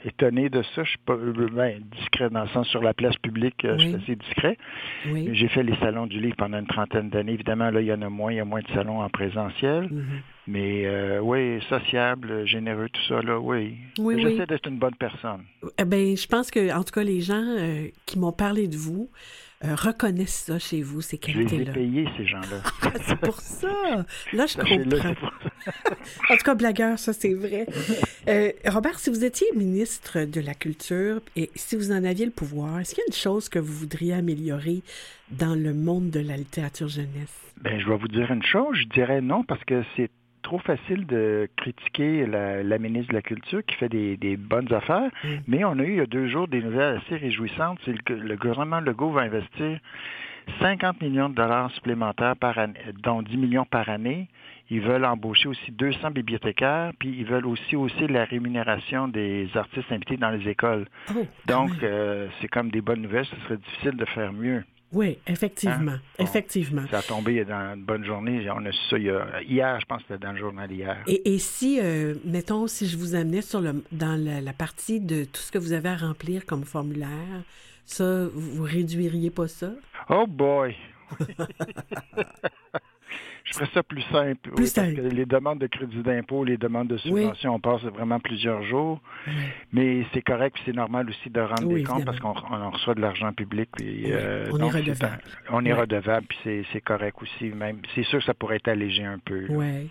étonné 0.04 0.50
de 0.50 0.62
ça. 0.76 0.84
Je 0.84 0.90
suis 0.90 1.00
pas 1.06 1.14
euh, 1.14 1.48
ben, 1.52 1.82
discret 1.98 2.30
dans 2.30 2.44
le 2.44 2.50
sens 2.50 2.68
sur 2.68 2.82
la 2.82 2.94
place 2.94 3.16
publique, 3.18 3.64
euh, 3.66 3.78
je 3.78 3.86
suis 3.86 3.96
assez 3.96 4.16
discret. 4.16 4.58
Oui. 5.08 5.30
J'ai 5.34 5.48
fait 5.48 5.64
les 5.64 5.76
salons 5.78 6.08
du 6.08 6.20
livre 6.20 6.36
pendant 6.38 6.60
une 6.60 6.68
trentaine 6.68 7.10
d'années. 7.10 7.34
Évidemment, 7.34 7.70
là, 7.70 7.82
il 7.82 7.88
y 7.88 7.94
en 7.94 8.02
a 8.02 8.10
moins, 8.10 8.32
il 8.32 8.38
y 8.38 8.40
a 8.40 8.46
moins 8.46 8.62
de 8.62 8.68
salons 8.74 9.02
en 9.02 9.10
présentiel. 9.10 9.88
Mhm. 9.92 10.22
Mais 10.46 10.86
euh, 10.86 11.20
oui, 11.22 11.62
sociable, 11.70 12.46
généreux, 12.46 12.90
tout 12.90 13.02
ça, 13.08 13.22
là, 13.22 13.40
oui. 13.40 13.78
Oui, 13.98 14.16
J'essaie 14.22 14.42
oui. 14.42 14.48
d'être 14.48 14.68
une 14.68 14.78
bonne 14.78 14.96
personne. 14.96 15.44
Eh 15.78 15.86
ben, 15.86 16.18
je 16.18 16.28
pense 16.28 16.52
que, 16.52 16.74
en 16.74 16.84
tout 16.84 16.92
cas, 16.92 17.04
les 17.04 17.22
gens 17.22 17.42
euh, 17.42 17.88
qui 18.06 18.20
m'ont 18.20 18.34
parlé 18.34 18.68
de 18.68 18.76
vous 18.76 19.10
euh, 19.64 19.76
reconnaissent 19.76 20.44
ça 20.48 20.60
chez 20.60 20.82
vous, 20.82 21.02
ces 21.02 21.20
Je 21.26 21.28
les 21.28 21.42
ai 21.42 21.46
qualités-là. 21.46 21.74
payés, 21.74 22.08
ces 22.18 22.26
gens-là. 22.26 22.62
Ah, 22.82 22.92
c'est 23.08 23.20
pour 23.20 23.40
ça. 23.42 24.06
Là, 24.34 24.46
je 24.46 24.58
comprends. 24.92 25.32
En 26.30 26.36
tout 26.36 26.44
cas, 26.44 26.56
blagueur, 26.56 27.00
ça, 27.00 27.14
c'est 27.14 27.34
vrai. 27.34 27.66
Euh, 28.28 28.52
Robert, 28.66 29.00
si 29.00 29.10
vous 29.10 29.24
étiez 29.24 29.48
ministre 29.56 30.26
de 30.26 30.42
la 30.42 30.54
Culture 30.54 31.22
et 31.38 31.50
si 31.56 31.76
vous 31.78 31.92
en 31.92 32.04
aviez 32.04 32.26
le 32.26 32.32
pouvoir, 32.32 32.80
est-ce 32.82 32.94
qu'il 32.96 33.00
y 33.02 33.06
a 33.06 33.08
une 33.08 33.14
chose 33.14 33.48
que 33.48 33.60
vous 33.60 33.72
voudriez 33.74 34.14
améliorer 34.14 34.82
dans 35.32 35.56
le 35.56 35.74
monde 35.74 36.10
de 36.10 36.20
la 36.20 36.36
littérature 36.36 36.90
jeunesse? 36.90 37.34
Ben, 37.62 37.80
je 37.80 37.88
vais 37.88 37.96
vous 37.96 38.10
dire 38.10 38.30
une 38.32 38.44
chose, 38.44 38.76
je 38.78 38.88
dirais 38.90 39.22
non 39.22 39.44
parce 39.44 39.64
que 39.64 39.84
c'est 39.96 40.10
trop 40.54 40.60
facile 40.60 41.08
de 41.08 41.50
critiquer 41.56 42.28
la, 42.28 42.62
la 42.62 42.78
ministre 42.78 43.10
de 43.10 43.16
la 43.16 43.22
Culture 43.24 43.66
qui 43.66 43.76
fait 43.76 43.90
des, 43.90 44.18
des 44.18 44.38
bonnes 44.38 44.72
affaires, 44.72 45.10
Mm. 45.24 45.28
mais 45.48 45.64
on 45.64 45.80
a 45.80 45.84
eu 45.84 45.90
il 45.94 45.96
y 45.96 46.00
a 46.02 46.06
deux 46.06 46.28
jours 46.28 46.48
des 46.48 46.62
nouvelles 46.62 46.98
assez 47.04 47.16
réjouissantes. 47.16 47.80
C'est 47.86 48.00
que 48.04 48.14
le 48.14 48.36
gouvernement 48.36 48.80
Legault 48.80 49.10
va 49.12 49.22
investir 49.22 49.80
50 50.60 51.02
millions 51.02 51.30
de 51.30 51.36
dollars 51.36 51.72
supplémentaires 51.72 52.36
par 52.36 52.58
année, 52.60 52.78
dont 53.02 53.22
10 53.24 53.38
millions 53.38 53.66
par 53.66 53.90
année. 53.90 54.28
Ils 54.70 54.82
veulent 54.82 55.06
embaucher 55.06 55.48
aussi 55.50 55.72
200 55.72 56.12
bibliothécaires, 56.12 56.92
puis 57.00 57.10
ils 57.18 57.26
veulent 57.26 57.46
aussi 57.48 57.76
hausser 57.76 58.08
la 58.08 58.26
rémunération 58.26 59.08
des 59.08 59.50
artistes 59.56 59.92
invités 59.92 60.18
dans 60.18 60.30
les 60.32 60.48
écoles. 60.48 60.86
Oh, 61.16 61.26
Donc, 61.48 61.70
quand 61.70 61.76
même. 61.76 61.80
euh, 61.84 62.28
c'est 62.42 62.48
comme 62.48 62.70
des 62.70 62.82
bonnes 62.82 63.02
nouvelles, 63.02 63.26
ce 63.26 63.36
serait 63.46 63.58
difficile 63.58 63.98
de 63.98 64.06
faire 64.06 64.32
mieux. 64.34 64.64
Oui, 64.94 65.18
effectivement, 65.28 65.92
Hein? 65.94 66.02
Bon. 66.18 66.24
effectivement. 66.24 66.84
Ça 66.90 67.00
a 67.00 67.02
tombé 67.02 67.44
dans 67.46 67.74
une 67.76 67.84
bonne 67.84 68.06
journée. 68.06 68.48
On 68.52 68.66
a 68.66 68.72
su 68.72 68.90
ça 68.90 68.98
hier, 69.42 69.80
je 69.80 69.86
pense 69.86 70.02
que 70.04 70.08
c'était 70.14 70.26
dans 70.26 70.32
le 70.34 70.40
journal 70.40 70.72
hier. 70.72 70.98
Et, 71.08 71.34
et 71.34 71.40
si, 71.40 71.80
euh, 71.82 72.16
mettons, 72.26 72.68
si 72.68 72.88
je 72.88 72.96
vous 72.98 73.16
amenais 73.16 73.42
sur 73.42 73.60
le, 73.62 73.84
dans 73.92 74.16
la, 74.24 74.40
la 74.42 74.54
partie 74.54 75.00
de 75.00 75.26
tout 75.26 75.42
ce 75.42 75.52
que 75.52 75.58
vous 75.58 75.74
avez 75.74 75.90
à 75.90 75.98
remplir 75.98 76.46
comme 76.46 76.64
formulaire, 76.64 77.44
ça, 77.86 78.28
vous 78.34 78.52
vous 78.58 78.64
réduiriez 78.64 79.30
pas 79.32 79.48
ça? 79.48 79.72
Oh 80.10 80.26
boy! 80.28 80.76
je 83.44 83.54
ferais 83.54 83.70
ça 83.74 83.84
plus 83.84 84.02
simple. 84.04 84.36
Plus 84.42 84.52
oui, 84.52 84.56
parce 84.58 84.70
simple. 84.72 84.96
que 84.96 85.02
les 85.02 85.26
demandes 85.26 85.60
de 85.60 85.68
crédit 85.68 86.02
d'impôt, 86.02 86.44
les 86.44 86.58
demandes 86.58 86.88
de 86.88 86.98
subvention, 86.98 87.56
on 87.56 87.60
passe 87.60 87.82
vraiment 87.84 88.20
plusieurs 88.20 88.64
jours. 88.64 89.02
Mais 89.72 90.06
c'est 90.14 90.22
correct, 90.22 90.54
puis 90.56 90.64
c'est 90.66 90.76
normal 90.76 91.10
aussi 91.10 91.30
de 91.30 91.40
rendre 91.42 91.68
des 91.74 91.84
comptes 91.84 92.06
parce 92.06 92.20
qu'on 92.20 92.34
on 92.50 92.54
en 92.62 92.70
reçoit 92.72 92.96
de 92.96 93.02
l'argent 93.02 93.32
public. 93.34 93.70
Euh, 93.82 94.48
on 94.52 94.60
est 94.60 94.70
redevable. 94.70 95.22
on 95.50 95.66
est 95.66 95.74
redevable, 95.74 96.26
puis 96.28 96.38
c'est- 96.72 96.82
correct 96.82 97.16
aussi. 97.22 97.46
Même, 97.46 97.78
c'est 97.96 98.04
sûr 98.04 98.20
que 98.20 98.26
ça 98.26 98.34
pourrait 98.34 98.58
être 98.58 98.68
allégé 98.68 99.04
un 99.06 99.20
peu. 99.20 99.46
Oui. 99.50 99.90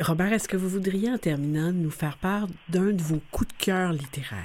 Robert, 0.00 0.32
est-ce 0.32 0.48
que 0.48 0.56
vous 0.56 0.68
voudriez, 0.68 1.10
en 1.10 1.18
terminant, 1.18 1.72
nous 1.72 1.90
faire 1.90 2.16
part 2.16 2.46
d'un 2.68 2.92
de 2.92 3.02
vos 3.02 3.20
coups 3.30 3.48
de 3.56 3.64
cœur 3.64 3.92
littéraires? 3.92 4.40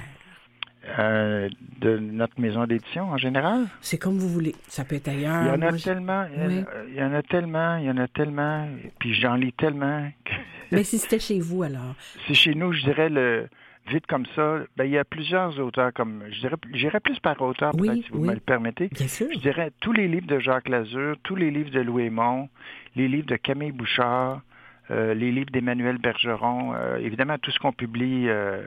Euh, 0.97 1.47
de 1.79 1.99
notre 1.99 2.41
maison 2.41 2.65
d'édition 2.65 3.03
en 3.11 3.17
général? 3.17 3.65
C'est 3.81 3.99
comme 3.99 4.17
vous 4.17 4.27
voulez. 4.27 4.55
Ça 4.67 4.83
peut 4.83 4.95
être 4.95 5.09
ailleurs. 5.09 5.43
Il 5.43 5.47
y 5.47 5.51
en 5.51 5.61
a 5.61 5.69
Moi, 5.69 5.77
tellement, 5.77 6.25
il 6.35 6.39
y 6.39 6.41
en 6.41 6.45
a- 6.45 6.47
Oui. 6.47 6.63
il 6.89 6.95
y 6.95 7.03
en 7.03 7.13
a 7.13 7.21
tellement, 7.21 7.77
il 7.77 7.85
y 7.85 7.89
en 7.91 7.97
a 7.97 8.07
tellement, 8.07 8.67
puis 8.99 9.13
j'en 9.13 9.35
lis 9.35 9.53
tellement. 9.53 10.09
que- 10.25 10.31
Mais 10.71 10.83
si 10.83 10.97
c'était 10.97 11.19
chez 11.19 11.39
vous, 11.39 11.61
alors? 11.61 11.93
C'est 12.27 12.33
chez 12.33 12.55
nous, 12.55 12.73
je 12.73 12.81
dirais 12.81 13.09
le 13.09 13.47
vite 13.89 14.07
comme 14.07 14.25
ça. 14.35 14.61
Ben, 14.75 14.85
il 14.85 14.91
y 14.91 14.97
a 14.97 15.03
plusieurs 15.05 15.59
auteurs 15.59 15.93
comme, 15.93 16.23
je 16.31 16.39
dirais, 16.39 16.55
j'irais 16.73 16.99
plus 16.99 17.19
par 17.19 17.39
auteur 17.43 17.73
Oui, 17.77 18.01
si 18.03 18.11
vous 18.11 18.21
oui. 18.21 18.29
me 18.29 18.33
le 18.33 18.39
permettez. 18.39 18.87
Bien 18.87 19.07
sûr. 19.07 19.27
Je 19.31 19.37
dirais 19.39 19.71
tous 19.81 19.91
les 19.93 20.07
livres 20.07 20.27
de 20.27 20.39
Jacques 20.39 20.67
Lazur, 20.69 21.15
tous 21.21 21.35
les 21.35 21.51
livres 21.51 21.69
de 21.71 21.81
Louis 21.81 22.05
Aymon, 22.05 22.49
les 22.95 23.07
livres 23.07 23.27
de 23.27 23.35
Camille 23.35 23.71
Bouchard, 23.71 24.41
euh, 24.89 25.13
les 25.13 25.31
livres 25.31 25.51
d'Emmanuel 25.51 25.99
Bergeron. 25.99 26.73
euh, 26.73 26.97
évidemment, 26.97 27.37
tout 27.37 27.51
ce 27.51 27.59
qu'on 27.59 27.71
publie, 27.71 28.25
euh, 28.29 28.63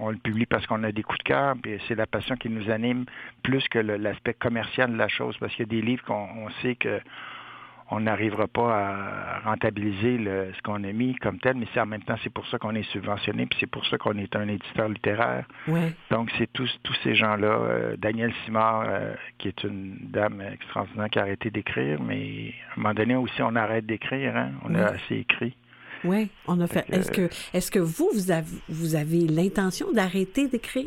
on 0.00 0.10
le 0.10 0.16
publie 0.16 0.46
parce 0.46 0.66
qu'on 0.66 0.82
a 0.84 0.92
des 0.92 1.02
coups 1.02 1.18
de 1.18 1.24
cœur, 1.24 1.54
puis 1.62 1.78
c'est 1.88 1.94
la 1.94 2.06
passion 2.06 2.36
qui 2.36 2.48
nous 2.48 2.70
anime 2.70 3.04
plus 3.42 3.66
que 3.68 3.78
l'aspect 3.78 4.34
commercial 4.34 4.92
de 4.92 4.96
la 4.96 5.08
chose, 5.08 5.36
parce 5.38 5.52
qu'il 5.54 5.66
y 5.66 5.68
a 5.68 5.80
des 5.80 5.82
livres 5.86 6.04
qu'on 6.04 6.28
on 6.36 6.48
sait 6.62 6.74
que 6.74 7.00
on 7.90 8.00
n'arrivera 8.00 8.48
pas 8.48 8.74
à 8.78 9.40
rentabiliser 9.44 10.16
le- 10.16 10.50
ce 10.56 10.62
qu'on 10.62 10.82
a 10.84 10.92
mis 10.92 11.14
comme 11.16 11.38
tel, 11.38 11.54
mais 11.56 11.66
c'est 11.74 11.80
en 11.80 11.86
même 11.86 12.02
temps, 12.02 12.16
c'est 12.24 12.32
pour 12.32 12.46
ça 12.48 12.58
qu'on 12.58 12.74
est 12.74 12.82
subventionné, 12.90 13.44
puis 13.44 13.58
c'est 13.60 13.70
pour 13.70 13.84
ça 13.86 13.98
qu'on 13.98 14.16
est 14.16 14.34
un 14.34 14.48
éditeur 14.48 14.88
littéraire. 14.88 15.44
Donc, 16.10 16.30
c'est 16.38 16.50
tous, 16.50 16.80
tous 16.82 16.94
ces 17.04 17.14
gens-là. 17.14 17.46
Euh, 17.46 17.96
Daniel 17.98 18.32
Simard, 18.46 18.84
euh, 18.88 19.14
qui 19.36 19.48
est 19.48 19.64
une 19.64 19.96
dame 20.00 20.40
extraordinaire 20.40 21.10
qui 21.10 21.18
a 21.18 21.22
arrêté 21.22 21.50
d'écrire, 21.50 22.00
mais 22.02 22.54
à 22.70 22.72
un 22.72 22.82
moment 22.82 22.94
donné 22.94 23.16
aussi, 23.16 23.42
on 23.42 23.54
arrête 23.54 23.84
d'écrire. 23.84 24.34
Hein? 24.34 24.52
On 24.64 24.74
a 24.74 24.84
assez 24.94 25.16
écrit. 25.16 25.54
Oui, 26.04 26.28
on 26.46 26.60
a 26.60 26.66
fait. 26.66 26.84
Est-ce 26.90 27.10
que, 27.10 27.28
est-ce 27.52 27.70
que 27.70 27.78
vous, 27.78 28.08
vous 28.14 28.30
avez, 28.30 28.46
vous 28.68 28.94
avez 28.94 29.20
l'intention 29.20 29.90
d'arrêter 29.92 30.48
d'écrire? 30.48 30.86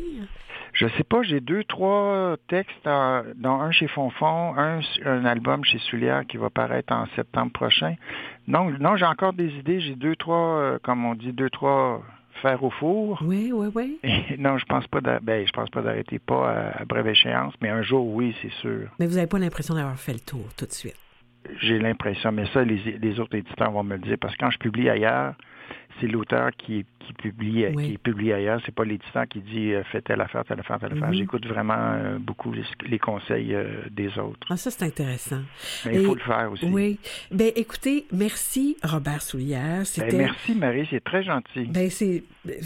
Je 0.74 0.86
sais 0.96 1.04
pas, 1.04 1.22
j'ai 1.22 1.40
deux, 1.40 1.64
trois 1.64 2.36
textes, 2.48 2.84
dont 2.84 3.60
un 3.60 3.72
chez 3.72 3.88
Fonfon, 3.88 4.54
un, 4.56 4.80
un 5.04 5.24
album 5.24 5.64
chez 5.64 5.78
Soulière 5.78 6.24
qui 6.28 6.36
va 6.36 6.50
paraître 6.50 6.92
en 6.92 7.06
septembre 7.16 7.52
prochain. 7.52 7.94
Non, 8.46 8.70
non, 8.78 8.96
j'ai 8.96 9.06
encore 9.06 9.32
des 9.32 9.48
idées. 9.48 9.80
J'ai 9.80 9.94
deux, 9.94 10.14
trois, 10.14 10.58
euh, 10.58 10.78
comme 10.82 11.04
on 11.04 11.14
dit, 11.14 11.32
deux, 11.32 11.50
trois 11.50 12.02
fers 12.42 12.62
au 12.62 12.70
four. 12.70 13.18
Oui, 13.24 13.50
oui, 13.52 13.68
oui. 13.74 13.98
Et 14.04 14.36
non, 14.38 14.58
je 14.58 14.64
pense 14.66 14.86
pas 14.86 15.00
ben, 15.00 15.46
je 15.46 15.52
pense 15.52 15.70
pas 15.70 15.82
d'arrêter 15.82 16.18
pas 16.18 16.48
à, 16.50 16.82
à 16.82 16.84
brève 16.84 17.08
échéance, 17.08 17.54
mais 17.60 17.70
un 17.70 17.82
jour, 17.82 18.06
oui, 18.06 18.36
c'est 18.42 18.52
sûr. 18.60 18.88
Mais 19.00 19.06
vous 19.06 19.14
n'avez 19.16 19.26
pas 19.26 19.38
l'impression 19.38 19.74
d'avoir 19.74 19.98
fait 19.98 20.12
le 20.12 20.20
tour 20.20 20.46
tout 20.56 20.66
de 20.66 20.72
suite? 20.72 20.96
J'ai 21.60 21.78
l'impression, 21.78 22.32
mais 22.32 22.46
ça, 22.52 22.62
les, 22.64 22.98
les 23.00 23.20
autres 23.20 23.36
éditeurs 23.36 23.70
vont 23.70 23.82
me 23.84 23.94
le 23.96 24.02
dire, 24.02 24.16
parce 24.20 24.34
que 24.34 24.40
quand 24.40 24.50
je 24.50 24.58
publie 24.58 24.88
ailleurs, 24.88 25.34
c'est 26.00 26.06
l'auteur 26.06 26.50
qui, 26.56 26.84
qui 27.00 27.12
publie 27.12 27.66
Oui. 27.74 27.90
qui 27.92 27.98
publie 27.98 28.32
ailleurs, 28.32 28.60
c'est 28.64 28.74
pas 28.74 28.84
l'éditeur 28.84 29.26
qui 29.28 29.40
dit 29.40 29.72
euh, 29.72 29.82
fais 29.90 30.00
telle 30.00 30.20
affaire, 30.20 30.44
telle 30.44 30.60
affaire, 30.60 30.78
telle 30.78 30.92
affaire. 30.92 31.08
Mhm. 31.08 31.14
J'écoute 31.14 31.46
vraiment 31.46 31.74
euh, 31.76 32.18
beaucoup 32.18 32.52
les, 32.52 32.62
les 32.86 32.98
conseils 32.98 33.54
euh, 33.54 33.82
des 33.90 34.16
autres. 34.18 34.46
Ah, 34.50 34.56
ça, 34.56 34.70
c'est 34.70 34.84
intéressant. 34.84 35.40
Mais 35.86 35.96
il 35.96 36.06
faut 36.06 36.14
le 36.14 36.20
faire 36.20 36.52
aussi. 36.52 36.66
Oui. 36.66 36.98
Ben, 37.30 37.50
écoutez, 37.56 38.06
merci, 38.12 38.76
Robert 38.82 39.22
Soulière. 39.22 39.82
Ben, 39.98 40.16
merci 40.16 40.54
Marie, 40.54 40.86
c'est 40.90 41.02
très 41.02 41.22
gentil. 41.22 41.64
Ben, 41.66 41.90
c'est 41.90 42.22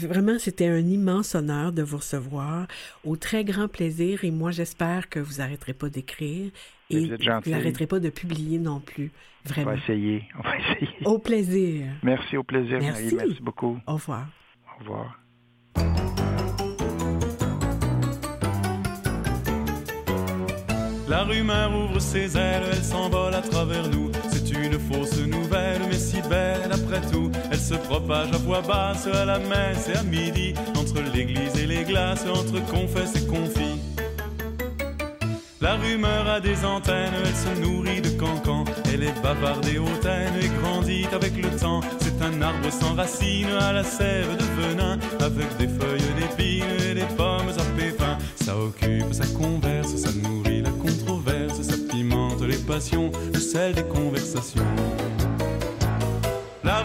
vraiment, 0.07 0.37
c'était 0.37 0.67
un 0.67 0.85
immense 0.85 1.35
honneur 1.35 1.71
de 1.71 1.81
vous 1.81 1.97
recevoir, 1.97 2.67
au 3.03 3.15
très 3.15 3.43
grand 3.43 3.67
plaisir. 3.67 4.23
Et 4.23 4.31
moi, 4.31 4.51
j'espère 4.51 5.09
que 5.09 5.19
vous 5.19 5.37
n'arrêterez 5.37 5.73
pas 5.73 5.89
d'écrire 5.89 6.51
et 6.95 7.05
Vous 7.07 7.13
êtes 7.13 7.21
gentil. 7.23 7.49
vous 7.49 7.55
n'arrêterez 7.55 7.87
pas 7.87 7.99
de 7.99 8.09
publier 8.09 8.59
non 8.59 8.79
plus. 8.79 9.11
on 9.45 9.49
Vraiment. 9.49 9.71
va 9.71 9.77
essayer, 9.77 10.23
on 10.39 10.41
va 10.43 10.57
essayer. 10.57 10.89
Au 11.05 11.19
plaisir. 11.19 11.85
Merci, 12.03 12.37
au 12.37 12.43
plaisir 12.43 12.79
Merci. 12.81 13.03
Marie, 13.15 13.15
merci 13.27 13.41
beaucoup. 13.41 13.77
Au 13.87 13.93
revoir. 13.93 14.27
Au 14.75 14.79
revoir. 14.79 15.19
La 21.07 21.23
rumeur 21.25 21.71
ouvre 21.75 21.99
ses 21.99 22.37
ailes, 22.37 22.63
elle 22.71 22.83
s'envole 22.83 23.33
à 23.35 23.41
travers 23.41 23.87
nous. 23.89 24.09
C'est 24.29 24.49
une 24.51 24.79
fausse 24.79 25.19
nouvelle, 25.25 25.81
mais 25.87 25.97
si 25.97 26.21
belle 26.29 26.71
après 26.71 27.01
tout. 27.11 27.29
Elle 27.51 27.59
se 27.59 27.75
propage 27.75 28.31
à 28.33 28.37
voix 28.37 28.61
basse 28.61 29.05
à 29.07 29.25
la 29.25 29.37
messe 29.39 29.89
et 29.89 29.97
à 29.97 30.03
midi, 30.03 30.53
entre 30.75 31.01
l'église 31.13 31.55
et 31.61 31.67
les 31.67 31.83
glaces, 31.83 32.25
entre 32.27 32.65
confesse 32.71 33.15
et 33.21 33.27
confit. 33.27 33.72
La 35.63 35.75
rumeur 35.75 36.27
a 36.27 36.41
des 36.41 36.65
antennes, 36.65 37.13
elle 37.23 37.33
se 37.33 37.61
nourrit 37.61 38.01
de 38.01 38.09
cancans. 38.19 38.65
Elle 38.93 39.01
est 39.01 39.21
bavarde 39.23 39.65
et 39.65 39.77
hautaine 39.77 40.33
et 40.41 40.49
grandit 40.61 41.07
avec 41.13 41.37
le 41.37 41.49
temps. 41.57 41.79
C'est 42.01 42.21
un 42.21 42.41
arbre 42.41 42.69
sans 42.69 42.95
racines 42.95 43.47
à 43.61 43.71
la 43.71 43.85
sève 43.85 44.35
de 44.35 44.43
venin, 44.61 44.99
avec 45.21 45.55
des 45.57 45.69
feuilles 45.69 46.13
d'épines 46.19 46.65
et 46.89 46.93
des 46.95 47.07
pommes 47.15 47.47
à 47.47 47.79
pépins. 47.79 48.17
Ça 48.35 48.57
occupe, 48.57 49.13
ça 49.13 49.25
converse, 49.37 49.95
ça 49.95 50.09
nourrit 50.21 50.63
la 50.63 50.71
controverse, 50.71 51.61
ça 51.61 51.77
pimente 51.89 52.41
les 52.41 52.57
passions, 52.57 53.09
le 53.33 53.39
sel 53.39 53.73
des 53.73 53.83
conversations. 53.83 54.65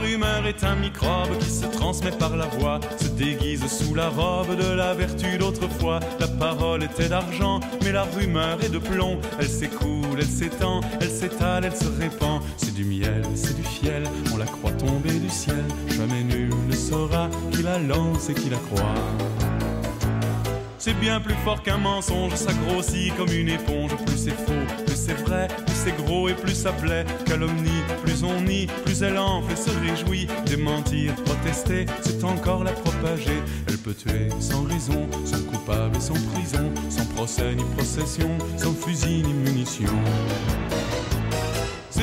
La 0.01 0.05
rumeur 0.05 0.47
est 0.47 0.63
un 0.63 0.77
microbe 0.77 1.37
qui 1.41 1.51
se 1.51 1.67
transmet 1.67 2.13
par 2.13 2.37
la 2.37 2.47
voix, 2.47 2.79
se 3.01 3.09
déguise 3.09 3.67
sous 3.67 3.97
la 3.97 4.09
robe 4.09 4.57
de 4.57 4.73
la 4.73 4.95
vertu 4.95 5.39
d'autrefois. 5.39 5.99
La 6.21 6.29
parole 6.29 6.85
était 6.85 7.09
d'argent, 7.09 7.59
mais 7.83 7.91
la 7.91 8.05
rumeur 8.05 8.63
est 8.63 8.69
de 8.69 8.79
plomb. 8.79 9.19
Elle 9.41 9.49
s'écoule, 9.49 10.17
elle 10.17 10.25
s'étend, 10.25 10.83
elle 11.01 11.11
s'étale, 11.11 11.65
elle 11.65 11.75
se 11.75 11.89
répand. 12.01 12.41
C'est 12.59 12.75
du 12.75 12.85
miel, 12.85 13.23
c'est 13.35 13.57
du 13.57 13.65
fiel, 13.65 14.05
on 14.33 14.37
la 14.37 14.47
croit 14.47 14.71
tomber 14.71 15.19
du 15.19 15.31
ciel. 15.31 15.65
Jamais 15.89 16.23
nul 16.23 16.51
ne 16.69 16.77
saura 16.77 17.29
qui 17.51 17.65
la 17.65 17.81
lance 17.81 18.31
et 18.31 18.35
qui 18.35 18.51
la 18.51 18.59
croit. 18.59 19.48
C'est 20.81 20.95
bien 21.01 21.21
plus 21.21 21.35
fort 21.45 21.61
qu'un 21.63 21.77
mensonge, 21.77 22.35
ça 22.37 22.53
grossit 22.53 23.15
comme 23.17 23.33
une 23.33 23.49
éponge. 23.49 23.97
Plus 24.07 24.17
c'est 24.17 24.31
faux, 24.31 24.85
plus 24.87 24.97
c'est 24.97 25.21
vrai, 25.25 25.49
plus 25.67 25.75
c'est 25.75 25.97
gros 26.05 26.29
et 26.29 26.35
plus 26.35 26.55
ça 26.55 26.73
plaît. 26.73 27.05
Calomnie, 27.27 27.83
plus 28.05 28.23
on 28.23 28.41
nie, 28.43 28.69
plus 28.85 29.03
elle 29.03 29.19
enfle 29.19 29.53
et 29.53 29.57
se 29.57 29.71
réjouit. 29.71 30.29
Démentir, 30.47 31.15
protester, 31.17 31.87
c'est 32.03 32.23
encore 32.23 32.63
la 32.63 32.73
propager. 32.73 33.43
Elle 33.67 33.79
peut 33.79 33.95
tuer 33.95 34.29
sans 34.39 34.63
raison, 34.63 35.09
sans 35.25 35.43
coupable 35.51 35.97
et 35.97 36.01
sans 36.01 36.15
prison, 36.33 36.71
sans 36.89 37.07
procès 37.07 37.57
ni 37.57 37.65
procession, 37.77 38.31
sans 38.57 38.73
fusil 38.73 39.25
ni 39.25 39.33
munition. 39.33 39.93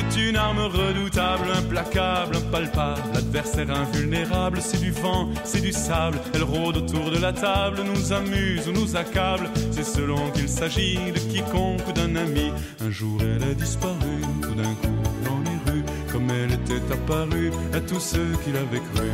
C'est 0.08 0.28
une 0.30 0.36
arme 0.36 0.60
redoutable, 0.60 1.50
implacable, 1.54 2.36
impalpable, 2.36 3.02
adversaire 3.16 3.70
invulnérable, 3.70 4.60
c'est 4.60 4.80
du 4.80 4.90
vent, 4.90 5.28
c'est 5.44 5.60
du 5.60 5.72
sable, 5.72 6.18
elle 6.34 6.42
rôde 6.42 6.78
autour 6.78 7.10
de 7.10 7.18
la 7.18 7.32
table, 7.32 7.82
nous 7.82 8.12
amuse 8.12 8.66
ou 8.68 8.72
nous 8.72 8.96
accable, 8.96 9.50
c'est 9.70 9.84
selon 9.84 10.30
qu'il 10.30 10.48
s'agit 10.48 11.12
de 11.12 11.18
quiconque 11.18 11.86
ou 11.88 11.92
d'un 11.92 12.16
ami. 12.16 12.50
Un 12.80 12.90
jour 12.90 13.20
elle 13.20 13.50
a 13.50 13.54
disparu, 13.54 14.22
tout 14.42 14.54
d'un 14.54 14.74
coup 14.74 14.96
dans 15.24 15.40
les 15.40 15.70
rues, 15.72 15.84
comme 16.10 16.30
elle 16.30 16.52
était 16.52 16.92
apparue 16.92 17.50
à 17.74 17.80
tous 17.80 18.00
ceux 18.00 18.32
qui 18.44 18.52
l'avaient 18.52 18.82
cru. 18.94 19.10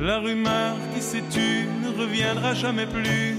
La 0.00 0.18
rumeur 0.18 0.76
qui 0.94 1.00
s'est 1.00 1.22
tue 1.30 1.68
ne 1.84 2.00
reviendra 2.00 2.54
jamais 2.54 2.86
plus. 2.86 3.36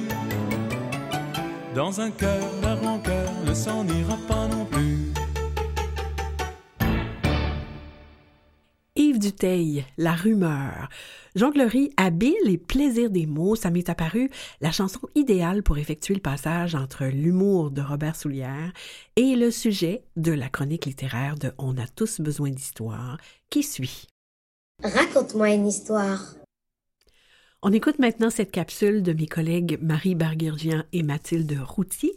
Dans 1.75 1.99
un 1.99 2.11
cœur, 2.11 2.43
la 2.61 2.75
rancœur 2.75 3.31
ne 3.45 3.53
s'en 3.53 3.85
ira 3.87 4.17
pas 4.27 4.47
non 4.47 4.65
plus. 4.65 4.99
La 9.97 10.13
rumeur. 10.13 10.89
Jonglerie 11.35 11.91
habile 11.97 12.47
et 12.47 12.57
plaisir 12.57 13.09
des 13.09 13.25
mots, 13.25 13.55
ça 13.55 13.69
m'est 13.69 13.89
apparu 13.89 14.29
la 14.61 14.71
chanson 14.71 14.99
idéale 15.15 15.63
pour 15.63 15.77
effectuer 15.77 16.13
le 16.13 16.19
passage 16.19 16.75
entre 16.75 17.05
l'humour 17.05 17.71
de 17.71 17.81
Robert 17.81 18.15
Soulière 18.15 18.71
et 19.15 19.35
le 19.35 19.51
sujet 19.51 20.03
de 20.15 20.31
la 20.31 20.49
chronique 20.49 20.85
littéraire 20.85 21.35
de 21.35 21.51
On 21.57 21.77
a 21.77 21.87
tous 21.87 22.21
besoin 22.21 22.49
d'histoire 22.49 23.17
qui 23.49 23.63
suit. 23.63 24.07
Raconte-moi 24.83 25.51
une 25.51 25.67
histoire. 25.67 26.35
On 27.65 27.71
écoute 27.71 27.97
maintenant 27.97 28.29
cette 28.29 28.51
capsule 28.51 29.03
de 29.03 29.13
mes 29.13 29.25
collègues 29.25 29.79
Marie 29.81 30.15
Barguirgian 30.15 30.83
et 30.91 31.01
Mathilde 31.01 31.57
Routy. 31.65 32.11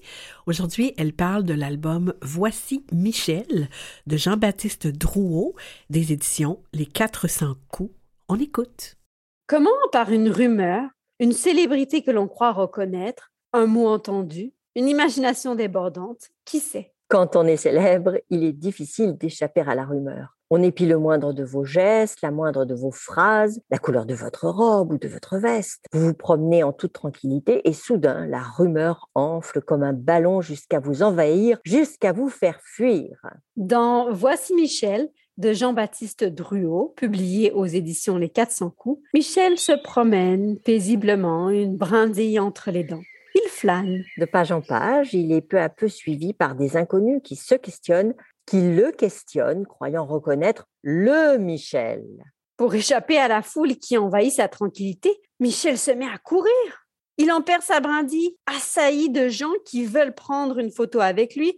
Aujourd'hui, 0.46 0.92
elles 0.98 1.12
parlent 1.12 1.44
de 1.44 1.54
l'album 1.54 2.14
Voici 2.20 2.84
Michel 2.90 3.68
de 4.08 4.16
Jean-Baptiste 4.16 4.88
Drouot 4.88 5.54
des 5.88 6.12
éditions 6.12 6.64
Les 6.72 6.84
400 6.84 7.54
coups. 7.70 7.94
On 8.28 8.40
écoute. 8.40 8.96
Comment, 9.46 9.70
par 9.92 10.10
une 10.10 10.30
rumeur, 10.30 10.90
une 11.20 11.30
célébrité 11.30 12.02
que 12.02 12.10
l'on 12.10 12.26
croit 12.26 12.52
reconnaître, 12.52 13.30
un 13.52 13.66
mot 13.66 13.86
entendu, 13.86 14.52
une 14.74 14.88
imagination 14.88 15.54
débordante, 15.54 16.30
qui 16.44 16.58
sait? 16.58 16.92
Quand 17.08 17.36
on 17.36 17.46
est 17.46 17.56
célèbre, 17.56 18.18
il 18.30 18.42
est 18.42 18.52
difficile 18.52 19.16
d'échapper 19.16 19.60
à 19.60 19.76
la 19.76 19.84
rumeur. 19.84 20.36
On 20.50 20.62
épie 20.62 20.86
le 20.86 20.98
moindre 20.98 21.32
de 21.32 21.44
vos 21.44 21.64
gestes, 21.64 22.20
la 22.22 22.32
moindre 22.32 22.64
de 22.64 22.74
vos 22.74 22.90
phrases, 22.90 23.60
la 23.70 23.78
couleur 23.78 24.06
de 24.06 24.14
votre 24.14 24.48
robe 24.48 24.92
ou 24.92 24.98
de 24.98 25.06
votre 25.06 25.38
veste. 25.38 25.84
Vous 25.92 26.06
vous 26.06 26.14
promenez 26.14 26.64
en 26.64 26.72
toute 26.72 26.92
tranquillité 26.92 27.68
et 27.68 27.72
soudain, 27.72 28.26
la 28.26 28.40
rumeur 28.40 29.08
enfle 29.14 29.60
comme 29.60 29.84
un 29.84 29.92
ballon 29.92 30.40
jusqu'à 30.40 30.80
vous 30.80 31.04
envahir, 31.04 31.58
jusqu'à 31.64 32.12
vous 32.12 32.28
faire 32.28 32.60
fuir. 32.64 33.20
Dans 33.56 34.12
Voici 34.12 34.54
Michel 34.54 35.08
de 35.36 35.52
Jean-Baptiste 35.52 36.24
Druot, 36.24 36.94
publié 36.96 37.52
aux 37.52 37.66
éditions 37.66 38.16
Les 38.16 38.30
400 38.30 38.70
coups, 38.70 39.02
Michel 39.14 39.58
se 39.58 39.72
promène 39.72 40.58
paisiblement, 40.58 41.50
une 41.50 41.76
brindille 41.76 42.40
entre 42.40 42.70
les 42.70 42.84
dents. 42.84 43.02
Flâne. 43.48 44.04
De 44.18 44.24
page 44.24 44.52
en 44.52 44.60
page, 44.60 45.14
il 45.14 45.32
est 45.32 45.40
peu 45.40 45.60
à 45.60 45.68
peu 45.68 45.88
suivi 45.88 46.32
par 46.32 46.54
des 46.54 46.76
inconnus 46.76 47.20
qui 47.24 47.36
se 47.36 47.54
questionnent, 47.54 48.14
qui 48.46 48.60
le 48.60 48.92
questionnent, 48.92 49.66
croyant 49.66 50.06
reconnaître 50.06 50.66
le 50.82 51.36
Michel. 51.38 52.04
Pour 52.56 52.74
échapper 52.74 53.18
à 53.18 53.28
la 53.28 53.42
foule 53.42 53.76
qui 53.76 53.98
envahit 53.98 54.32
sa 54.32 54.48
tranquillité, 54.48 55.10
Michel 55.40 55.76
se 55.76 55.90
met 55.90 56.06
à 56.06 56.18
courir. 56.18 56.86
Il 57.18 57.32
en 57.32 57.42
perd 57.42 57.62
sa 57.62 57.80
brindille, 57.80 58.36
assailli 58.46 59.10
de 59.10 59.28
gens 59.28 59.52
qui 59.64 59.84
veulent 59.84 60.14
prendre 60.14 60.58
une 60.58 60.70
photo 60.70 61.00
avec 61.00 61.34
lui 61.34 61.56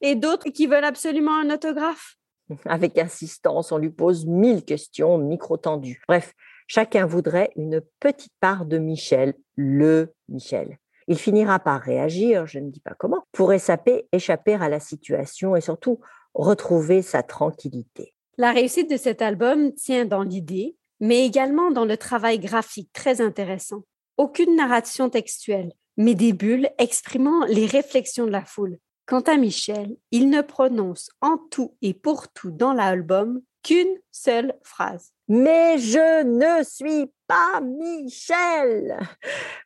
et 0.00 0.14
d'autres 0.14 0.50
qui 0.50 0.66
veulent 0.66 0.84
absolument 0.84 1.38
un 1.38 1.50
autographe. 1.50 2.16
Avec 2.64 2.98
insistance, 2.98 3.72
on 3.72 3.78
lui 3.78 3.90
pose 3.90 4.26
mille 4.26 4.64
questions 4.64 5.18
micro-tendues. 5.18 6.00
Bref, 6.08 6.32
chacun 6.66 7.06
voudrait 7.06 7.50
une 7.56 7.80
petite 8.00 8.32
part 8.40 8.66
de 8.66 8.78
Michel, 8.78 9.34
le 9.56 10.14
Michel. 10.28 10.78
Il 11.08 11.18
finira 11.18 11.58
par 11.58 11.80
réagir, 11.80 12.46
je 12.46 12.58
ne 12.58 12.70
dis 12.70 12.80
pas 12.80 12.94
comment, 12.98 13.24
pour 13.32 13.52
échapper, 13.52 14.08
échapper 14.12 14.54
à 14.54 14.68
la 14.68 14.80
situation 14.80 15.54
et 15.54 15.60
surtout 15.60 16.00
retrouver 16.34 17.02
sa 17.02 17.22
tranquillité. 17.22 18.14
La 18.38 18.52
réussite 18.52 18.90
de 18.90 18.96
cet 18.96 19.22
album 19.22 19.72
tient 19.72 20.04
dans 20.04 20.22
l'idée, 20.22 20.76
mais 21.00 21.24
également 21.24 21.70
dans 21.70 21.84
le 21.84 21.96
travail 21.96 22.38
graphique 22.38 22.90
très 22.92 23.20
intéressant. 23.20 23.82
Aucune 24.16 24.56
narration 24.56 25.08
textuelle, 25.08 25.72
mais 25.96 26.14
des 26.14 26.32
bulles 26.32 26.70
exprimant 26.78 27.44
les 27.46 27.66
réflexions 27.66 28.26
de 28.26 28.30
la 28.30 28.44
foule. 28.44 28.78
Quant 29.06 29.20
à 29.20 29.36
Michel, 29.36 29.96
il 30.10 30.30
ne 30.30 30.42
prononce 30.42 31.10
en 31.20 31.38
tout 31.50 31.76
et 31.80 31.94
pour 31.94 32.28
tout 32.28 32.50
dans 32.50 32.72
l'album 32.72 33.40
qu'une 33.66 33.98
seule 34.12 34.54
phrase. 34.62 35.10
Mais 35.26 35.76
je 35.78 36.22
ne 36.22 36.62
suis 36.62 37.12
pas 37.26 37.60
Michel. 37.60 38.96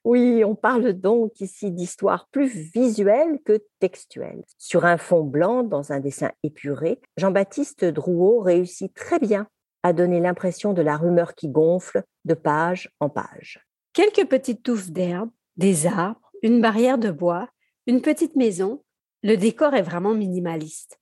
Oui, 0.04 0.42
on 0.42 0.54
parle 0.54 0.95
donc 0.95 1.38
ici 1.42 1.71
d'histoires 1.71 2.26
plus 2.33 2.49
visuelles 2.49 3.38
que 3.45 3.62
textuelles. 3.78 4.42
Sur 4.57 4.87
un 4.87 4.97
fond 4.97 5.23
blanc, 5.23 5.64
dans 5.64 5.92
un 5.92 6.00
dessin 6.00 6.30
épuré, 6.42 6.99
Jean-Baptiste 7.19 7.85
Drouot 7.85 8.40
réussit 8.40 8.95
très 8.95 9.19
bien 9.19 9.47
à 9.83 9.92
donner 9.92 10.21
l'impression 10.21 10.73
de 10.73 10.80
la 10.80 10.97
rumeur 10.97 11.35
qui 11.35 11.50
gonfle 11.50 12.02
de 12.25 12.33
page 12.33 12.90
en 13.00 13.11
page. 13.11 13.61
Quelques 13.92 14.26
petites 14.26 14.62
touffes 14.62 14.90
d'herbe, 14.90 15.28
des 15.59 15.87
arbres, 15.87 16.33
une 16.42 16.62
barrière 16.62 16.97
de 16.97 17.11
bois, 17.11 17.50
une 17.87 18.00
petite 18.00 18.35
maison, 18.35 18.83
le 19.23 19.37
décor 19.37 19.75
est 19.75 19.83
vraiment 19.83 20.14
minimaliste. 20.14 21.00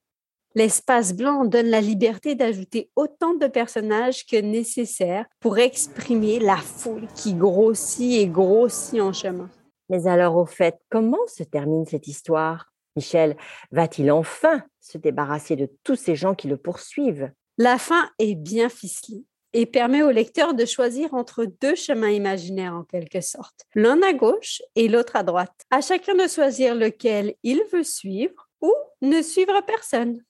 L'espace 0.58 1.14
blanc 1.14 1.44
donne 1.44 1.68
la 1.68 1.80
liberté 1.80 2.34
d'ajouter 2.34 2.90
autant 2.96 3.34
de 3.34 3.46
personnages 3.46 4.26
que 4.26 4.34
nécessaire 4.34 5.24
pour 5.38 5.56
exprimer 5.58 6.40
la 6.40 6.56
foule 6.56 7.06
qui 7.14 7.34
grossit 7.34 8.20
et 8.20 8.26
grossit 8.26 9.00
en 9.00 9.12
chemin. 9.12 9.48
Mais 9.88 10.08
alors, 10.08 10.36
au 10.36 10.46
fait, 10.46 10.74
comment 10.90 11.24
se 11.28 11.44
termine 11.44 11.86
cette 11.86 12.08
histoire? 12.08 12.72
Michel 12.96 13.36
va-t-il 13.70 14.10
enfin 14.10 14.64
se 14.80 14.98
débarrasser 14.98 15.54
de 15.54 15.70
tous 15.84 15.94
ces 15.94 16.16
gens 16.16 16.34
qui 16.34 16.48
le 16.48 16.56
poursuivent? 16.56 17.30
La 17.56 17.78
fin 17.78 18.10
est 18.18 18.34
bien 18.34 18.68
ficelée 18.68 19.22
et 19.52 19.64
permet 19.64 20.02
au 20.02 20.10
lecteur 20.10 20.54
de 20.54 20.64
choisir 20.64 21.14
entre 21.14 21.44
deux 21.44 21.76
chemins 21.76 22.10
imaginaires 22.10 22.74
en 22.74 22.82
quelque 22.82 23.20
sorte, 23.20 23.60
l'un 23.76 24.02
à 24.02 24.12
gauche 24.12 24.60
et 24.74 24.88
l'autre 24.88 25.14
à 25.14 25.22
droite. 25.22 25.54
À 25.70 25.80
chacun 25.82 26.16
de 26.16 26.26
choisir 26.26 26.74
lequel 26.74 27.36
il 27.44 27.62
veut 27.72 27.84
suivre 27.84 28.47
ou 28.60 28.72
ne 29.02 29.22
suivre 29.22 29.60
personne. 29.66 30.22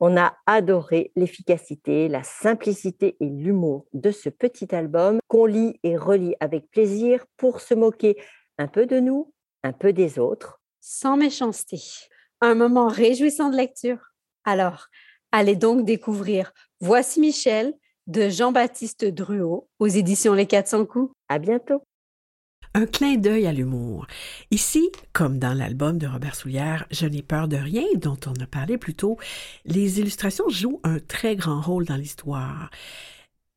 On 0.00 0.16
a 0.16 0.36
adoré 0.46 1.12
l'efficacité, 1.16 2.08
la 2.08 2.22
simplicité 2.22 3.16
et 3.20 3.28
l'humour 3.28 3.86
de 3.92 4.10
ce 4.10 4.28
petit 4.28 4.74
album 4.74 5.18
qu'on 5.28 5.46
lit 5.46 5.78
et 5.82 5.96
relit 5.96 6.34
avec 6.40 6.70
plaisir 6.70 7.24
pour 7.36 7.60
se 7.60 7.74
moquer 7.74 8.16
un 8.58 8.68
peu 8.68 8.86
de 8.86 8.98
nous, 8.98 9.32
un 9.62 9.72
peu 9.72 9.92
des 9.92 10.18
autres. 10.18 10.60
Sans 10.80 11.16
méchanceté. 11.16 11.80
Un 12.40 12.54
moment 12.54 12.88
réjouissant 12.88 13.50
de 13.50 13.56
lecture. 13.56 14.12
Alors, 14.44 14.86
allez 15.32 15.56
donc 15.56 15.84
découvrir 15.84 16.52
Voici 16.80 17.20
Michel 17.20 17.74
de 18.06 18.28
Jean-Baptiste 18.28 19.04
Druot 19.06 19.68
aux 19.78 19.86
éditions 19.86 20.34
Les 20.34 20.46
400 20.46 20.86
coups. 20.86 21.12
À 21.28 21.38
bientôt. 21.38 21.82
Un 22.76 22.84
clin 22.84 23.16
d'œil 23.16 23.46
à 23.46 23.54
l'humour. 23.54 24.06
Ici, 24.50 24.90
comme 25.14 25.38
dans 25.38 25.54
l'album 25.54 25.96
de 25.96 26.06
Robert 26.06 26.34
Soulière, 26.34 26.84
Je 26.90 27.06
n'ai 27.06 27.22
peur 27.22 27.48
de 27.48 27.56
rien, 27.56 27.86
dont 27.96 28.18
on 28.26 28.34
a 28.34 28.46
parlé 28.46 28.76
plus 28.76 28.92
tôt, 28.92 29.16
les 29.64 29.98
illustrations 29.98 30.50
jouent 30.50 30.82
un 30.84 30.98
très 30.98 31.36
grand 31.36 31.62
rôle 31.62 31.86
dans 31.86 31.96
l'histoire. 31.96 32.68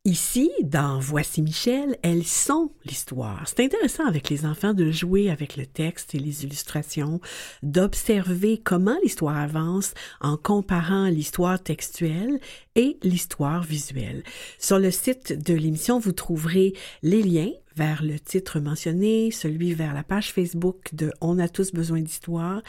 Ici, 0.05 0.49
dans 0.63 0.99
Voici 0.99 1.41
Michel, 1.41 1.97
elles 2.01 2.23
sont 2.23 2.71
l'histoire. 2.85 3.43
C'est 3.45 3.61
intéressant 3.61 4.05
avec 4.05 4.29
les 4.29 4.45
enfants 4.45 4.73
de 4.73 4.89
jouer 4.89 5.29
avec 5.29 5.57
le 5.57 5.65
texte 5.65 6.15
et 6.15 6.19
les 6.19 6.45
illustrations, 6.45 7.19
d'observer 7.61 8.57
comment 8.57 8.97
l'histoire 9.03 9.35
avance 9.35 9.93
en 10.21 10.37
comparant 10.37 11.09
l'histoire 11.09 11.61
textuelle 11.61 12.39
et 12.75 12.97
l'histoire 13.03 13.63
visuelle. 13.63 14.23
Sur 14.57 14.79
le 14.79 14.91
site 14.91 15.33
de 15.33 15.53
l'émission, 15.53 15.99
vous 15.99 16.13
trouverez 16.13 16.73
les 17.03 17.21
liens 17.21 17.51
vers 17.79 18.03
le 18.03 18.19
titre 18.19 18.59
mentionné, 18.59 19.31
celui 19.31 19.73
vers 19.73 19.93
la 19.93 20.03
page 20.03 20.33
Facebook 20.33 20.93
de 20.93 21.13
On 21.21 21.39
a 21.39 21.47
tous 21.47 21.71
besoin 21.71 22.01
d'histoire 22.01 22.61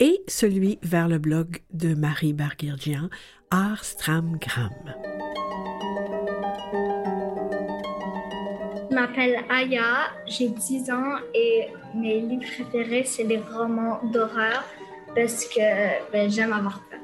et 0.00 0.20
celui 0.28 0.78
vers 0.82 1.08
le 1.08 1.16
blog 1.16 1.62
de 1.72 1.94
Marie 1.94 2.34
Barguirgian, 2.34 3.08
Arstramgram. 3.50 4.70
Je 8.90 8.94
m'appelle 8.94 9.42
Aya, 9.48 10.10
j'ai 10.26 10.50
10 10.50 10.90
ans 10.90 11.16
et 11.34 11.68
mes 11.94 12.20
livres 12.20 12.44
préférés, 12.52 13.04
c'est 13.06 13.24
les 13.24 13.38
romans 13.38 14.00
d'horreur 14.12 14.62
parce 15.14 15.46
que 15.46 16.12
ben, 16.12 16.30
j'aime 16.30 16.52
avoir 16.52 16.82
peur. 16.90 16.99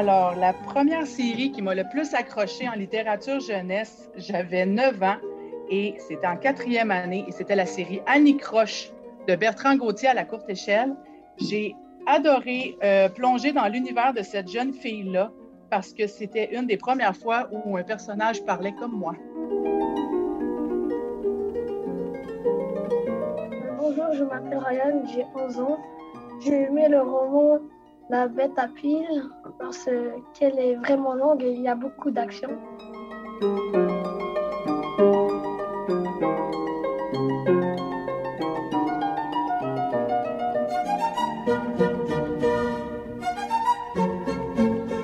Alors, 0.00 0.34
la 0.34 0.54
première 0.54 1.06
série 1.06 1.52
qui 1.52 1.60
m'a 1.60 1.74
le 1.74 1.84
plus 1.84 2.14
accroché 2.14 2.66
en 2.66 2.72
littérature 2.72 3.38
jeunesse, 3.38 4.08
j'avais 4.16 4.64
9 4.64 5.02
ans 5.02 5.18
et 5.68 5.94
c'était 5.98 6.26
en 6.26 6.38
quatrième 6.38 6.90
année 6.90 7.22
et 7.28 7.32
c'était 7.32 7.54
la 7.54 7.66
série 7.66 8.00
Annie 8.06 8.38
Croche 8.38 8.90
de 9.28 9.36
Bertrand 9.36 9.76
Gauthier 9.76 10.08
à 10.08 10.14
la 10.14 10.24
courte 10.24 10.48
échelle. 10.48 10.96
J'ai 11.36 11.76
adoré 12.06 12.78
euh, 12.82 13.10
plonger 13.10 13.52
dans 13.52 13.68
l'univers 13.68 14.14
de 14.14 14.22
cette 14.22 14.50
jeune 14.50 14.72
fille-là 14.72 15.32
parce 15.68 15.92
que 15.92 16.06
c'était 16.06 16.48
une 16.56 16.66
des 16.66 16.78
premières 16.78 17.14
fois 17.14 17.50
où 17.52 17.76
un 17.76 17.82
personnage 17.82 18.42
parlait 18.46 18.72
comme 18.72 18.92
moi. 18.92 19.14
Bonjour, 23.78 24.14
je 24.14 24.24
m'appelle 24.24 24.62
Ryan, 24.66 25.02
j'ai 25.14 25.26
11 25.34 25.60
ans. 25.60 25.78
J'ai 26.42 26.62
aimé 26.62 26.88
le 26.88 27.02
roman 27.02 27.58
La 28.10 28.26
bête 28.26 28.58
à 28.58 28.66
pile 28.66 29.30
parce 29.60 29.88
qu'elle 30.34 30.58
est 30.58 30.74
vraiment 30.74 31.14
longue 31.14 31.44
et 31.44 31.52
il 31.52 31.60
y 31.60 31.68
a 31.68 31.76
beaucoup 31.76 32.10
d'action. 32.10 32.48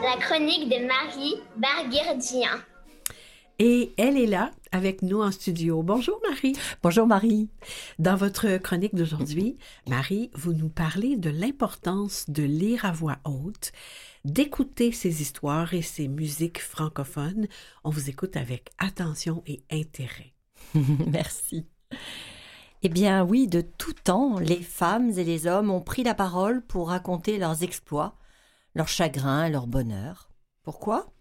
La 0.03 0.17
chronique 0.21 0.69
de 0.69 0.85
Marie 0.85 1.41
Barguerdien. 1.57 2.59
Et 3.59 3.95
elle 3.97 4.19
est 4.19 4.27
là 4.27 4.51
avec 4.71 5.01
nous 5.01 5.23
en 5.23 5.31
studio. 5.31 5.83
Bonjour 5.83 6.21
Marie. 6.29 6.55
Bonjour 6.83 7.07
Marie. 7.07 7.49
Dans 7.99 8.15
votre 8.15 8.59
chronique 8.59 8.95
d'aujourd'hui, 8.95 9.57
Marie, 9.89 10.31
vous 10.35 10.53
nous 10.53 10.69
parlez 10.69 11.17
de 11.17 11.31
l'importance 11.31 12.29
de 12.29 12.43
lire 12.43 12.85
à 12.85 12.93
voix 12.93 13.17
haute, 13.25 13.73
d'écouter 14.27 14.93
ces 14.93 15.23
histoires 15.23 15.73
et 15.73 15.81
ces 15.81 16.07
musiques 16.07 16.61
francophones. 16.61 17.47
On 17.83 17.89
vous 17.89 18.11
écoute 18.11 18.37
avec 18.37 18.73
attention 18.77 19.43
et 19.47 19.63
intérêt. 19.73 20.35
Merci. 21.07 21.67
Eh 22.83 22.91
bien 22.91 23.25
oui, 23.25 23.49
de 23.49 23.63
tout 23.63 23.95
temps, 23.95 24.39
les 24.39 24.61
femmes 24.61 25.09
et 25.17 25.25
les 25.25 25.47
hommes 25.47 25.71
ont 25.71 25.81
pris 25.81 26.03
la 26.03 26.15
parole 26.15 26.61
pour 26.67 26.89
raconter 26.89 27.39
leurs 27.39 27.63
exploits, 27.63 28.19
leurs 28.75 28.89
chagrins, 28.89 29.49
leur 29.49 29.67
bonheur. 29.67 30.29
Pourquoi? 30.63 31.16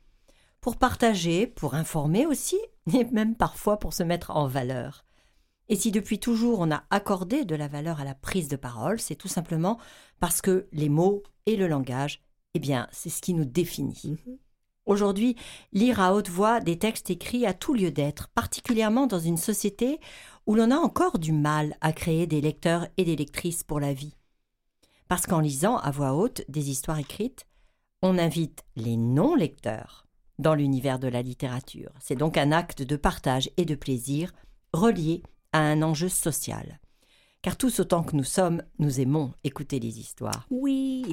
Pour 0.66 0.78
partager, 0.78 1.46
pour 1.46 1.76
informer 1.76 2.26
aussi, 2.26 2.58
et 2.92 3.04
même 3.12 3.36
parfois 3.36 3.78
pour 3.78 3.94
se 3.94 4.02
mettre 4.02 4.32
en 4.32 4.48
valeur. 4.48 5.06
Et 5.70 5.76
si 5.76 5.92
depuis 5.92 6.20
toujours 6.20 6.60
on 6.60 6.72
a 6.72 6.86
accordé 6.90 7.46
de 7.46 7.54
la 7.54 7.68
valeur 7.68 8.00
à 8.00 8.04
la 8.04 8.16
prise 8.16 8.48
de 8.48 8.56
parole, 8.56 9.00
c'est 9.00 9.14
tout 9.14 9.28
simplement 9.28 9.78
parce 10.20 10.42
que 10.42 10.68
les 10.72 10.90
mots 10.90 11.22
et 11.46 11.56
le 11.56 11.68
langage, 11.68 12.24
eh 12.56 12.60
bien, 12.60 12.88
c'est 12.92 13.12
ce 13.12 13.22
qui 13.22 13.36
nous 13.36 13.46
définit. 13.46 14.18
Aujourd'hui, 14.88 15.36
lire 15.72 16.00
à 16.00 16.16
haute 16.16 16.30
voix 16.30 16.60
des 16.60 16.80
textes 16.80 17.12
écrits 17.12 17.46
a 17.46 17.54
tout 17.54 17.76
lieu 17.76 17.92
d'être, 17.92 18.30
particulièrement 18.30 19.06
dans 19.06 19.20
une 19.20 19.38
société 19.38 20.00
où 20.48 20.56
l'on 20.56 20.72
a 20.72 20.78
encore 20.78 21.20
du 21.20 21.32
mal 21.32 21.78
à 21.82 21.94
créer 21.94 22.26
des 22.26 22.42
lecteurs 22.42 22.88
et 22.98 23.06
des 23.06 23.16
lectrices 23.16 23.64
pour 23.64 23.80
la 23.80 23.94
vie. 23.94 24.18
Parce 25.10 25.28
qu'en 25.28 25.42
lisant 25.42 25.78
à 25.78 25.92
voix 25.92 26.14
haute 26.14 26.42
des 26.50 26.72
histoires 26.72 26.98
écrites, 26.98 27.46
on 28.02 28.18
invite 28.18 28.66
les 28.76 28.98
non-lecteurs 28.98 30.05
dans 30.40 30.56
l'univers 30.56 31.00
de 31.00 31.08
la 31.08 31.22
littérature. 31.22 31.92
C'est 32.00 32.16
donc 32.16 32.38
un 32.38 32.52
acte 32.52 32.82
de 32.82 32.96
partage 32.96 33.50
et 33.58 33.66
de 33.66 33.76
plaisir 33.76 34.34
relié 34.74 35.24
à 35.54 35.60
un 35.60 35.82
enjeu 35.82 36.10
social. 36.10 36.80
Car 37.42 37.58
tous 37.58 37.80
autant 37.80 38.04
que 38.04 38.16
nous 38.16 38.24
sommes, 38.24 38.64
nous 38.80 39.00
aimons 39.00 39.32
écouter 39.44 39.80
les 39.80 40.00
histoires. 40.00 40.48
Oui. 40.50 41.06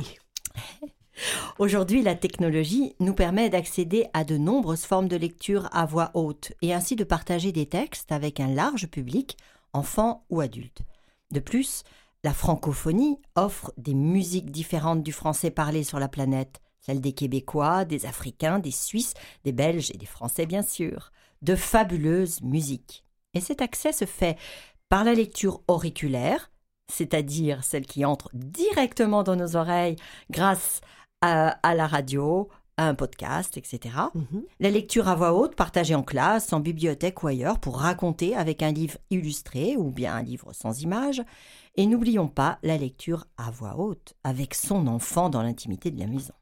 Aujourd'hui, 1.59 2.03
la 2.03 2.15
technologie 2.15 2.95
nous 2.99 3.15
permet 3.15 3.51
d'accéder 3.51 4.07
à 4.15 4.25
de 4.25 4.39
nombreuses 4.39 4.85
formes 4.85 5.09
de 5.09 5.17
lecture 5.17 5.69
à 5.73 5.85
voix 5.85 6.11
haute 6.15 6.53
et 6.63 6.73
ainsi 6.73 6.97
de 6.97 7.05
partager 7.05 7.53
des 7.53 7.67
textes 7.67 8.13
avec 8.13 8.41
un 8.41 8.49
large 8.49 8.87
public, 8.87 9.37
enfants 9.75 10.25
ou 10.31 10.41
adultes. 10.41 10.81
De 11.31 11.41
plus, 11.41 11.85
la 12.25 12.33
francophonie 12.33 13.19
offre 13.37 13.73
des 13.77 13.95
musiques 13.95 14.51
différentes 14.51 15.03
du 15.03 15.13
français 15.13 15.51
parlé 15.51 15.85
sur 15.85 15.99
la 15.99 16.09
planète, 16.09 16.62
celles 16.83 17.01
des 17.01 17.12
Québécois, 17.12 17.85
des 17.85 18.07
Africains, 18.07 18.59
des 18.59 18.71
Suisses, 18.71 19.14
des 19.45 19.53
Belges 19.53 19.90
et 19.92 19.99
des 19.99 20.07
Français 20.07 20.47
bien 20.47 20.62
sûr, 20.62 21.12
de 21.40 21.57
fabuleuses 21.57 22.42
musiques. 22.42 23.05
Et 23.35 23.40
cet 23.40 23.62
accès 23.62 23.92
se 23.92 24.05
fait 24.05 24.37
par 24.88 25.05
la 25.05 25.14
lecture 25.14 25.62
auriculaire, 25.68 26.51
c'est-à-dire 26.92 27.64
celle 27.64 27.87
qui 27.87 28.05
entre 28.05 28.31
directement 28.35 29.23
dans 29.23 29.37
nos 29.37 29.57
oreilles 29.57 29.97
grâce 30.31 30.83
à, 31.23 31.49
à 31.66 31.75
la 31.75 31.87
radio, 31.87 32.51
à 32.77 32.88
un 32.88 32.95
podcast, 32.95 33.57
etc. 33.57 33.95
La 34.61 34.71
lecture 34.71 35.09
à 35.09 35.14
voix 35.14 35.35
haute, 35.35 35.57
partagée 35.57 35.95
en 35.95 36.03
classe, 36.03 36.53
en 36.53 36.61
bibliothèque 36.61 37.23
ou 37.23 37.29
ailleurs 37.29 37.59
pour 37.59 37.79
raconter 37.79 38.35
avec 38.35 38.62
un 38.62 38.73
livre 38.73 38.99
illustré 39.11 39.77
ou 39.77 39.90
bien 39.90 40.14
un 40.14 40.23
livre 40.23 40.53
sans 40.53 40.83
images. 40.83 41.23
Et 41.77 41.87
n'oublions 41.87 42.29
pas 42.29 42.59
la 42.62 42.77
lecture 42.77 43.27
à 43.38 43.51
voix 43.51 43.79
haute 43.79 44.14
avec 44.25 44.55
son 44.55 44.87
enfant 44.87 45.31
dans 45.31 45.42
l'intimité 45.42 45.90
de 45.90 45.99
la 45.99 46.07
maison. 46.07 46.35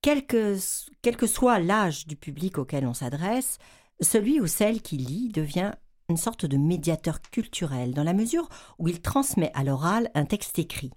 Quel 0.00 0.26
que, 0.26 0.56
quel 1.02 1.16
que 1.16 1.26
soit 1.26 1.58
l'âge 1.58 2.06
du 2.06 2.16
public 2.16 2.58
auquel 2.58 2.86
on 2.86 2.94
s'adresse, 2.94 3.58
celui 4.00 4.40
ou 4.40 4.46
celle 4.46 4.80
qui 4.80 4.96
lit 4.96 5.28
devient 5.28 5.72
une 6.08 6.16
sorte 6.16 6.46
de 6.46 6.56
médiateur 6.56 7.20
culturel 7.20 7.92
dans 7.92 8.04
la 8.04 8.14
mesure 8.14 8.48
où 8.78 8.88
il 8.88 9.02
transmet 9.02 9.50
à 9.54 9.64
l'oral 9.64 10.10
un 10.14 10.24
texte 10.24 10.58
écrit. 10.58 10.92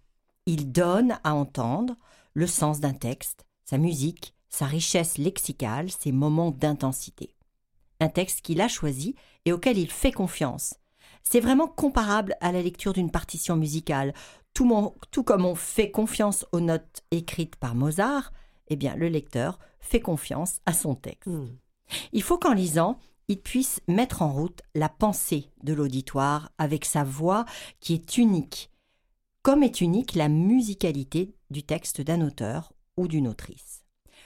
Il 0.45 0.71
donne 0.71 1.19
à 1.23 1.35
entendre 1.35 1.97
le 2.33 2.47
sens 2.47 2.79
d'un 2.79 2.93
texte, 2.93 3.45
sa 3.65 3.77
musique, 3.77 4.33
sa 4.49 4.65
richesse 4.65 5.17
lexicale, 5.17 5.89
ses 5.91 6.11
moments 6.11 6.51
d'intensité. 6.51 7.35
Un 7.99 8.09
texte 8.09 8.41
qu'il 8.41 8.61
a 8.61 8.67
choisi 8.67 9.15
et 9.45 9.51
auquel 9.51 9.77
il 9.77 9.91
fait 9.91 10.11
confiance. 10.11 10.75
C'est 11.23 11.39
vraiment 11.39 11.67
comparable 11.67 12.35
à 12.39 12.51
la 12.51 12.61
lecture 12.61 12.93
d'une 12.93 13.11
partition 13.11 13.55
musicale. 13.55 14.13
Tout, 14.53 14.93
tout, 15.11 15.23
comme 15.23 15.45
on 15.45 15.55
fait 15.55 15.91
confiance 15.91 16.45
aux 16.51 16.59
notes 16.59 17.03
écrites 17.11 17.55
par 17.55 17.75
Mozart, 17.75 18.31
eh 18.71 18.77
bien 18.77 18.95
le 18.95 19.09
lecteur 19.09 19.59
fait 19.81 19.99
confiance 19.99 20.61
à 20.65 20.73
son 20.73 20.95
texte. 20.95 21.27
Hmm. 21.27 21.49
Il 22.13 22.23
faut 22.23 22.37
qu'en 22.37 22.53
lisant, 22.53 22.97
il 23.27 23.41
puisse 23.41 23.81
mettre 23.87 24.21
en 24.21 24.31
route 24.31 24.61
la 24.75 24.87
pensée 24.87 25.49
de 25.63 25.73
l'auditoire 25.73 26.51
avec 26.57 26.85
sa 26.85 27.03
voix 27.03 27.45
qui 27.81 27.93
est 27.93 28.17
unique, 28.17 28.71
comme 29.41 29.61
est 29.61 29.81
unique 29.81 30.15
la 30.15 30.29
musicalité 30.29 31.35
du 31.49 31.63
texte 31.63 31.99
d'un 32.01 32.21
auteur 32.21 32.71
ou 32.95 33.09
d'une 33.09 33.27
autrice. 33.27 33.83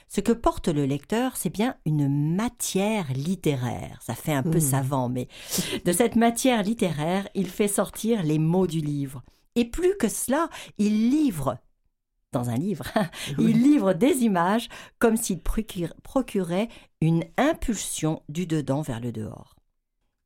Ce 0.08 0.20
que 0.20 0.32
porte 0.32 0.68
le 0.68 0.84
lecteur, 0.84 1.36
c'est 1.36 1.50
bien 1.50 1.74
une 1.84 2.36
matière 2.36 3.12
littéraire. 3.12 3.98
Ça 4.02 4.14
fait 4.14 4.32
un 4.32 4.44
peu 4.44 4.58
Mmh. 4.58 4.60
savant, 4.60 5.08
mais 5.08 5.26
de 5.84 5.92
cette 5.92 6.14
matière 6.14 6.62
littéraire, 6.62 7.28
il 7.34 7.48
fait 7.48 7.66
sortir 7.66 8.22
les 8.22 8.38
mots 8.38 8.68
du 8.68 8.80
livre. 8.80 9.24
Et 9.56 9.64
plus 9.64 9.96
que 9.96 10.08
cela, 10.08 10.48
il 10.78 11.10
livre, 11.10 11.58
dans 12.36 12.50
un 12.50 12.56
livre, 12.56 12.84
il 13.38 13.62
livre 13.62 13.94
des 13.94 14.24
images 14.24 14.68
comme 14.98 15.16
s'il 15.16 15.40
procurait 15.40 16.68
une 17.00 17.24
impulsion 17.38 18.22
du 18.28 18.46
dedans 18.46 18.82
vers 18.82 19.00
le 19.00 19.12
dehors. 19.12 19.56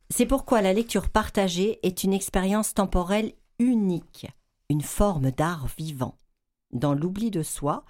C'est 0.09 0.27
pourquoi 0.27 0.61
la 0.61 0.73
lecture 0.73 1.09
partagée 1.09 1.79
est 1.85 2.03
une 2.03 2.13
expérience 2.13 2.75
temporelle 2.75 3.33
unique, 3.61 4.27
une 4.69 4.83
forme 4.83 5.31
d'art 5.31 5.69
vivant. 5.79 6.17
Dans 6.73 6.95
l'oubli 6.95 7.31
de 7.31 7.45
soi, 7.45 7.85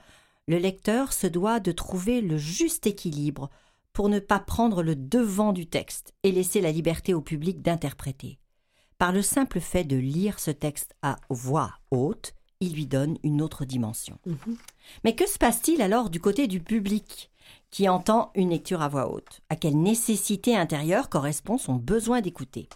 le 0.46 0.58
lecteur 0.58 1.14
se 1.14 1.26
doit 1.26 1.60
de 1.60 1.72
trouver 1.72 2.20
le 2.20 2.36
juste 2.36 2.86
équilibre 2.86 3.48
pour 3.94 4.10
ne 4.10 4.18
pas 4.18 4.38
prendre 4.38 4.82
le 4.82 4.96
devant 4.96 5.52
du 5.52 5.66
texte 5.66 6.12
et 6.22 6.32
laisser 6.32 6.60
la 6.60 6.72
liberté 6.72 7.14
au 7.14 7.22
public 7.22 7.62
d'interpréter. 7.62 8.38
Par 8.98 9.12
le 9.12 9.22
simple 9.22 9.60
fait 9.60 9.84
de 9.84 9.96
lire 9.96 10.38
ce 10.38 10.50
texte 10.50 10.94
à 11.00 11.16
voix 11.30 11.72
haute, 11.90 12.34
il 12.60 12.74
lui 12.74 12.86
donne 12.86 13.18
une 13.22 13.42
autre 13.42 13.64
dimension. 13.64 14.18
Mais 15.04 15.14
que 15.14 15.28
se 15.28 15.38
passe-t-il 15.38 15.82
alors 15.82 16.10
du 16.10 16.20
côté 16.20 16.46
du 16.46 16.60
public 16.60 17.30
qui 17.70 17.88
entend 17.88 18.30
une 18.34 18.50
lecture 18.50 18.82
à 18.82 18.88
voix 18.88 19.10
haute? 19.12 19.40
À 19.48 19.56
quelle 19.56 19.80
nécessité 19.80 20.56
intérieure 20.56 21.08
correspond 21.08 21.58
son 21.58 21.74
besoin 21.74 22.20
d'écouter? 22.20 22.68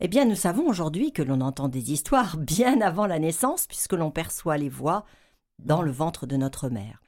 Eh 0.00 0.08
bien, 0.08 0.24
nous 0.24 0.34
savons 0.34 0.68
aujourd'hui 0.68 1.12
que 1.12 1.22
l'on 1.22 1.40
entend 1.40 1.68
des 1.68 1.92
histoires 1.92 2.36
bien 2.38 2.80
avant 2.80 3.06
la 3.06 3.18
naissance, 3.18 3.66
puisque 3.66 3.94
l'on 3.94 4.10
perçoit 4.10 4.58
les 4.58 4.68
voix 4.68 5.04
dans 5.58 5.82
le 5.82 5.90
ventre 5.90 6.26
de 6.26 6.36
notre 6.36 6.68
mère. 6.68 7.02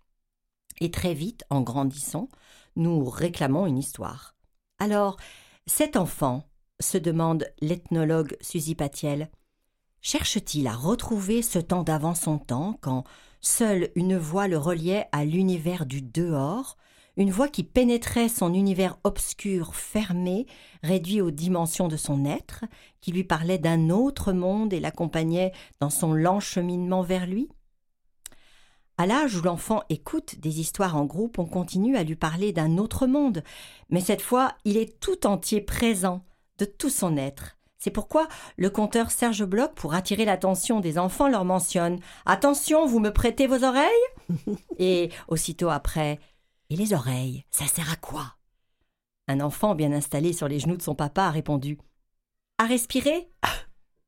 Et 0.80 0.90
très 0.90 1.14
vite, 1.14 1.44
en 1.50 1.60
grandissant, 1.60 2.28
nous 2.76 3.04
réclamons 3.04 3.66
une 3.66 3.78
histoire. 3.78 4.34
Alors, 4.78 5.16
cet 5.66 5.96
enfant, 5.96 6.48
se 6.80 6.98
demande 6.98 7.46
l'ethnologue 7.60 8.36
Suzy 8.40 8.74
Patiel, 8.74 9.30
cherche-t-il 10.00 10.66
à 10.66 10.74
retrouver 10.74 11.42
ce 11.42 11.58
temps 11.58 11.82
d'avant 11.82 12.14
son 12.14 12.38
temps 12.38 12.78
quand 12.80 13.04
seule 13.40 13.90
une 13.94 14.16
voix 14.16 14.48
le 14.48 14.58
reliait 14.58 15.06
à 15.12 15.24
l'univers 15.24 15.86
du 15.86 16.02
dehors, 16.02 16.76
une 17.16 17.30
voix 17.32 17.48
qui 17.48 17.64
pénétrait 17.64 18.28
son 18.28 18.54
univers 18.54 18.96
obscur, 19.02 19.74
fermé, 19.74 20.46
réduit 20.84 21.20
aux 21.20 21.32
dimensions 21.32 21.88
de 21.88 21.96
son 21.96 22.24
être, 22.24 22.64
qui 23.00 23.10
lui 23.10 23.24
parlait 23.24 23.58
d'un 23.58 23.90
autre 23.90 24.32
monde 24.32 24.72
et 24.72 24.80
l'accompagnait 24.80 25.52
dans 25.80 25.90
son 25.90 26.12
lent 26.12 26.38
cheminement 26.38 27.02
vers 27.02 27.26
lui? 27.26 27.48
À 28.98 29.06
l'âge 29.06 29.36
où 29.36 29.42
l'enfant 29.42 29.82
écoute 29.90 30.38
des 30.40 30.60
histoires 30.60 30.96
en 30.96 31.04
groupe, 31.04 31.38
on 31.38 31.46
continue 31.46 31.96
à 31.96 32.04
lui 32.04 32.16
parler 32.16 32.52
d'un 32.52 32.78
autre 32.78 33.06
monde, 33.06 33.42
mais 33.90 34.00
cette 34.00 34.22
fois, 34.22 34.54
il 34.64 34.76
est 34.76 34.98
tout 35.00 35.26
entier 35.26 35.60
présent, 35.60 36.24
de 36.58 36.64
tout 36.64 36.90
son 36.90 37.16
être. 37.16 37.57
C'est 37.78 37.92
pourquoi 37.92 38.26
le 38.56 38.70
conteur 38.70 39.10
Serge 39.10 39.44
Bloch, 39.44 39.72
pour 39.74 39.94
attirer 39.94 40.24
l'attention 40.24 40.80
des 40.80 40.98
enfants, 40.98 41.28
leur 41.28 41.44
mentionne. 41.44 42.00
Attention, 42.26 42.86
vous 42.86 42.98
me 42.98 43.12
prêtez 43.12 43.46
vos 43.46 43.64
oreilles? 43.64 43.88
Et 44.78 45.10
aussitôt 45.28 45.68
après 45.68 46.18
Et 46.70 46.76
les 46.76 46.92
oreilles, 46.92 47.44
ça 47.50 47.66
sert 47.66 47.90
à 47.90 47.96
quoi 47.96 48.36
Un 49.28 49.40
enfant 49.40 49.76
bien 49.76 49.92
installé 49.92 50.32
sur 50.32 50.48
les 50.48 50.58
genoux 50.58 50.76
de 50.76 50.82
son 50.82 50.96
papa 50.96 51.24
a 51.24 51.30
répondu 51.30 51.78
À 52.58 52.66
respirer? 52.66 53.30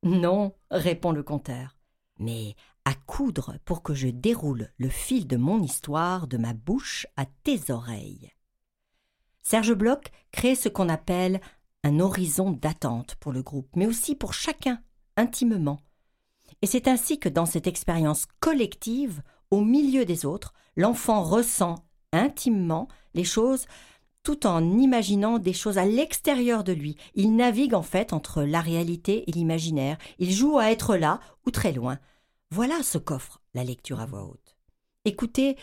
Non, 0.03 0.55
répond 0.71 1.13
le 1.13 1.23
conteur, 1.23 1.77
mais 2.19 2.57
à 2.87 2.95
coudre 2.95 3.57
pour 3.67 3.83
que 3.83 3.93
je 3.93 4.09
déroule 4.09 4.71
le 4.79 4.89
fil 4.89 5.27
de 5.27 5.37
mon 5.37 5.63
histoire 5.63 6.27
de 6.27 6.39
ma 6.39 6.55
bouche 6.55 7.07
à 7.19 7.27
tes 7.45 7.71
oreilles. 7.71 8.33
Serge 9.43 9.75
Bloch 9.75 10.11
crée 10.33 10.55
ce 10.55 10.71
qu'on 10.71 10.89
appelle 10.89 11.41
un 11.85 12.01
horizon 12.01 12.51
d'attente 12.51 13.17
pour 13.17 13.33
le 13.33 13.43
groupe, 13.43 13.69
mais 13.75 13.87
aussi 13.87 14.15
pour 14.15 14.35
chacun, 14.35 14.81
intimement. 15.17 15.81
Et 16.63 16.67
c'est 16.67 16.89
ainsi 16.89 17.19
que 17.19 17.29
dans 17.29 17.47
cette 17.47 17.67
expérience 17.67 18.27
collective, 18.41 19.23
au 19.51 19.63
milieu 19.63 20.05
des 20.05 20.27
autres, 20.27 20.53
l'enfant 20.77 21.23
ressent 21.23 21.77
intimement 22.13 22.89
les 23.15 23.25
choses 23.25 23.67
tout 24.23 24.47
en 24.47 24.79
imaginant 24.79 25.39
des 25.39 25.55
choses 25.55 25.79
à 25.79 25.87
l'extérieur 25.87 26.63
de 26.63 26.73
lui. 26.73 26.97
Il 27.15 27.35
navigue 27.35 27.75
en 27.75 27.83
fait 27.83 28.13
entre 28.13 28.43
la 28.43 28.61
réalité 28.61 29.29
et 29.29 29.33
l'imaginaire. 29.33 29.97
Il 30.19 30.31
joue 30.31 30.59
à 30.59 30.71
être 30.71 30.97
là 30.97 31.21
ou 31.47 31.51
très 31.51 31.73
loin. 31.73 31.99
Voilà 32.51 32.83
ce 32.83 32.99
qu'offre 32.99 33.41
la 33.55 33.65
lecture 33.65 34.01
à 34.01 34.07
voix 34.07 34.25
haute. 34.25 34.57
Écouter 35.05 35.57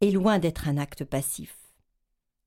est 0.00 0.10
loin 0.10 0.38
d'être 0.38 0.68
un 0.68 0.76
acte 0.76 1.04
passif. 1.04 1.57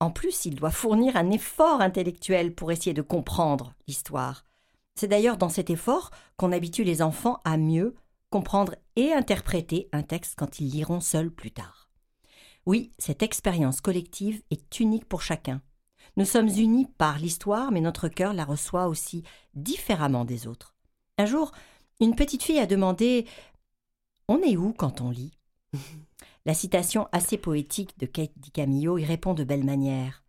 En 0.02 0.10
plus, 0.10 0.46
il 0.46 0.56
doit 0.56 0.72
fournir 0.72 1.16
un 1.16 1.30
effort 1.30 1.80
intellectuel 1.80 2.56
pour 2.56 2.72
essayer 2.72 2.96
de 2.96 3.04
comprendre 3.04 3.76
l'histoire. 3.88 4.46
C'est 4.96 5.08
d'ailleurs 5.08 5.38
dans 5.38 5.48
cet 5.48 5.70
effort 5.70 6.10
qu'on 6.38 6.52
habitue 6.52 6.84
les 6.84 7.04
enfants 7.04 7.40
à 7.46 7.56
mieux 7.56 7.94
comprendre 8.32 8.76
et 8.96 9.14
interpréter 9.14 9.90
un 9.92 10.02
texte 10.02 10.34
quand 10.36 10.60
ils 10.60 10.72
liront 10.72 11.02
seuls 11.02 11.30
plus 11.30 11.52
tard. 11.52 11.92
Oui, 12.66 12.92
cette 12.98 13.22
expérience 13.22 13.80
collective 13.80 14.42
est 14.50 14.80
unique 14.80 15.06
pour 15.06 15.22
chacun. 15.22 15.62
Nous 16.18 16.26
sommes 16.26 16.50
unis 16.50 16.88
par 16.98 17.20
l'histoire, 17.20 17.72
mais 17.72 17.82
notre 17.82 18.08
cœur 18.08 18.34
la 18.34 18.44
reçoit 18.44 18.88
aussi 18.88 19.24
différemment 19.54 20.26
des 20.26 20.48
autres. 20.48 20.74
Un 21.20 21.28
jour, 21.28 21.52
une 22.00 22.16
petite 22.16 22.42
fille 22.42 22.60
a 22.60 22.66
demandé 22.66 23.28
On 24.28 24.42
est 24.42 24.58
où 24.58 24.74
quand 24.74 25.02
on 25.02 25.12
lit? 25.12 25.38
La 26.44 26.56
citation 26.56 27.08
assez 27.12 27.38
poétique 27.38 28.00
de 28.00 28.08
Kate 28.08 28.32
DiCamillo 28.38 28.98
y 28.98 29.06
répond 29.06 29.36
de 29.36 29.44
belle 29.44 29.64
manière. 29.64 30.24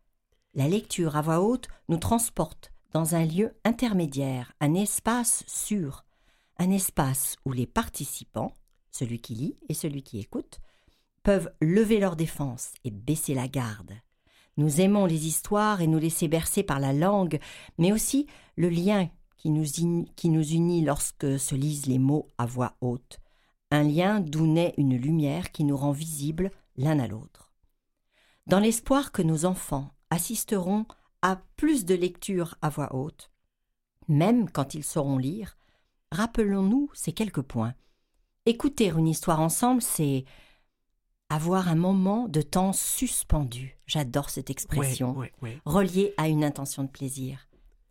La 0.52 0.68
lecture 0.68 1.16
à 1.16 1.22
voix 1.22 1.40
haute 1.40 1.68
nous 1.88 1.96
transporte 1.96 2.70
dans 2.92 3.14
un 3.14 3.24
lieu 3.24 3.54
intermédiaire, 3.64 4.52
un 4.60 4.74
espace 4.74 5.42
sûr, 5.46 6.04
un 6.58 6.70
espace 6.70 7.36
où 7.46 7.52
les 7.52 7.66
participants, 7.66 8.54
celui 8.90 9.20
qui 9.20 9.34
lit 9.34 9.56
et 9.70 9.74
celui 9.74 10.02
qui 10.02 10.18
écoute, 10.18 10.60
peuvent 11.22 11.50
lever 11.62 11.98
leur 11.98 12.14
défense 12.14 12.72
et 12.84 12.90
baisser 12.90 13.32
la 13.32 13.48
garde. 13.48 13.94
Nous 14.58 14.82
aimons 14.82 15.06
les 15.06 15.26
histoires 15.26 15.80
et 15.80 15.86
nous 15.86 15.98
laisser 15.98 16.28
bercer 16.28 16.62
par 16.62 16.78
la 16.78 16.92
langue, 16.92 17.40
mais 17.78 17.90
aussi 17.90 18.26
le 18.56 18.68
lien 18.68 19.08
qui 19.38 19.50
qui 20.14 20.28
nous 20.28 20.44
unit 20.44 20.84
lorsque 20.84 21.38
se 21.38 21.54
lisent 21.54 21.86
les 21.86 21.98
mots 21.98 22.28
à 22.36 22.44
voix 22.44 22.76
haute 22.82 23.21
un 23.72 23.84
lien 23.84 24.20
d'où 24.20 24.46
naît 24.46 24.74
une 24.76 24.96
lumière 24.96 25.50
qui 25.50 25.64
nous 25.64 25.76
rend 25.76 25.92
visibles 25.92 26.50
l'un 26.76 26.98
à 26.98 27.08
l'autre. 27.08 27.50
Dans 28.46 28.60
l'espoir 28.60 29.12
que 29.12 29.22
nos 29.22 29.46
enfants 29.46 29.90
assisteront 30.10 30.84
à 31.22 31.40
plus 31.56 31.86
de 31.86 31.94
lectures 31.94 32.54
à 32.60 32.68
voix 32.68 32.94
haute, 32.94 33.30
même 34.08 34.50
quand 34.50 34.74
ils 34.74 34.84
sauront 34.84 35.16
lire, 35.16 35.56
rappelons-nous 36.10 36.90
ces 36.92 37.12
quelques 37.12 37.40
points. 37.40 37.74
Écouter 38.44 38.90
une 38.90 39.08
histoire 39.08 39.40
ensemble, 39.40 39.80
c'est 39.80 40.26
avoir 41.30 41.68
un 41.68 41.76
moment 41.76 42.28
de 42.28 42.42
temps 42.42 42.74
suspendu. 42.74 43.78
J'adore 43.86 44.28
cette 44.28 44.50
expression, 44.50 45.12
ouais, 45.12 45.32
ouais, 45.40 45.50
ouais. 45.50 45.60
reliée 45.64 46.12
à 46.18 46.28
une 46.28 46.44
intention 46.44 46.82
de 46.84 46.90
plaisir. 46.90 47.48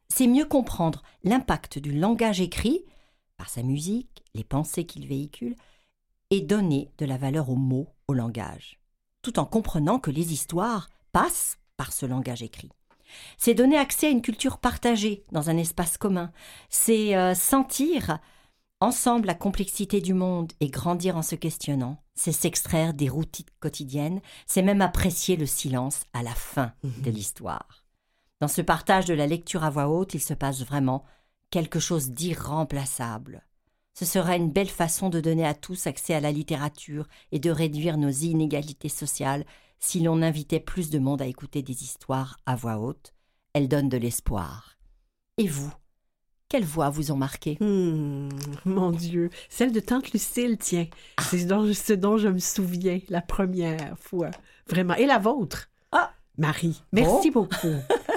C'est 0.10 0.28
mieux 0.28 0.46
comprendre 0.46 1.02
l'impact 1.24 1.80
du 1.80 1.92
langage 1.92 2.40
écrit, 2.40 2.86
par 3.42 3.50
sa 3.50 3.64
musique, 3.64 4.24
les 4.36 4.44
pensées 4.44 4.86
qu'il 4.86 5.08
véhicule, 5.08 5.56
et 6.30 6.42
donner 6.42 6.92
de 7.00 7.08
la 7.08 7.18
valeur 7.18 7.50
aux 7.50 7.56
mots, 7.56 7.88
au 8.08 8.14
langage, 8.14 8.80
tout 9.24 9.40
en 9.40 9.46
comprenant 9.46 9.98
que 9.98 10.12
les 10.12 10.32
histoires 10.32 10.92
passent 11.12 11.58
par 11.76 11.92
ce 11.92 12.06
langage 12.06 12.44
écrit. 12.44 12.70
C'est 13.40 13.56
donner 13.56 13.80
accès 13.80 14.06
à 14.06 14.12
une 14.12 14.22
culture 14.22 14.60
partagée 14.60 15.24
dans 15.32 15.50
un 15.50 15.58
espace 15.58 15.98
commun. 15.98 16.32
C'est 16.70 17.18
euh, 17.18 17.34
sentir 17.34 18.20
ensemble 18.80 19.26
la 19.26 19.34
complexité 19.34 20.02
du 20.02 20.14
monde 20.14 20.52
et 20.60 20.68
grandir 20.68 21.18
en 21.18 21.24
se 21.24 21.34
questionnant. 21.34 21.98
c'est 22.14 22.32
s'extraire 22.32 22.94
des 22.94 23.10
routines 23.10 23.48
quotidiennes, 23.60 24.22
c'est 24.46 24.62
même 24.62 24.82
apprécier 24.82 25.36
le 25.36 25.48
silence 25.48 26.02
à 26.14 26.22
la 26.22 26.36
fin 26.36 26.74
de 26.84 27.10
l'histoire. 27.10 27.86
Dans 28.40 28.48
ce 28.48 28.62
partage 28.62 29.06
de 29.06 29.16
la 29.16 29.26
lecture 29.26 29.64
à 29.64 29.72
voix 29.72 29.88
haute, 29.88 30.14
il 30.14 30.22
se 30.22 30.36
passe 30.36 30.64
vraiment 30.64 31.04
quelque 31.52 31.80
chose 31.80 32.10
d'irremplaçable. 32.10 33.46
Ce 33.94 34.06
serait 34.06 34.38
une 34.38 34.52
belle 34.52 34.70
façon 34.70 35.10
de 35.10 35.20
donner 35.20 35.46
à 35.46 35.54
tous 35.54 35.86
accès 35.86 36.16
à 36.16 36.22
la 36.22 36.32
littérature 36.32 37.08
et 37.32 37.40
de 37.40 37.52
réduire 37.52 37.98
nos 37.98 38.10
inégalités 38.10 38.90
sociales 38.90 39.46
si 39.80 40.00
l'on 40.00 40.22
invitait 40.22 40.60
plus 40.60 40.90
de 40.90 41.00
monde 41.00 41.22
à 41.22 41.28
écouter 41.28 41.62
des 41.62 41.84
histoires 41.84 42.38
à 42.46 42.56
voix 42.56 42.80
haute. 42.80 43.14
Elles 43.54 43.68
donnent 43.68 43.90
de 43.90 43.98
l'espoir. 43.98 44.78
Et 45.38 45.48
vous 45.48 45.72
quelles 46.52 46.66
voix 46.66 46.90
vous 46.90 47.14
ont 47.14 47.16
marqué 47.16 47.58
Hmm, 47.62 48.28
mon 48.66 48.92
Dieu, 48.92 49.30
celle 49.48 49.72
de 49.72 49.80
Tante 49.80 50.12
Lucille, 50.12 50.58
tiens. 50.58 50.88
C'est 51.22 51.38
ce 51.48 51.94
dont 51.94 52.18
je 52.18 52.28
me 52.28 52.40
souviens 52.40 53.00
la 53.08 53.22
première 53.22 53.98
fois. 53.98 54.32
Vraiment. 54.68 54.96
Et 54.96 55.06
la 55.06 55.18
vôtre? 55.18 55.70
Ah! 55.94 56.12
Marie, 56.38 56.84
merci 56.92 57.32
beaucoup. 57.32 57.56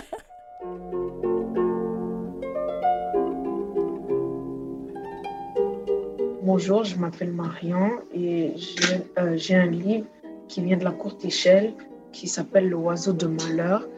Bonjour, 6.57 6.85
je 6.85 6.95
m'appelle 6.97 7.33
Marion 7.33 7.91
et 8.13 8.53
j'ai 8.55 8.99
euh, 9.19 9.37
j'ai 9.37 9.57
un 9.57 9.67
livre 9.67 10.07
qui 10.47 10.63
vient 10.63 10.77
de 10.77 10.85
la 10.85 10.93
courte 10.93 11.25
échelle 11.25 11.75
qui 12.13 12.29
s'appelle 12.29 12.69
L'oiseau 12.69 13.13
de 13.13 13.27
malheur. 13.27 13.89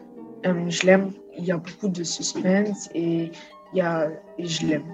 Euh, 0.43 0.67
je 0.67 0.87
l'aime, 0.87 1.11
il 1.37 1.45
y 1.45 1.51
a 1.51 1.57
beaucoup 1.57 1.87
de 1.87 2.03
suspense 2.03 2.89
et, 2.95 3.31
il 3.73 3.77
y 3.77 3.81
a, 3.81 4.09
je 4.39 4.65
l'aime. 4.65 4.91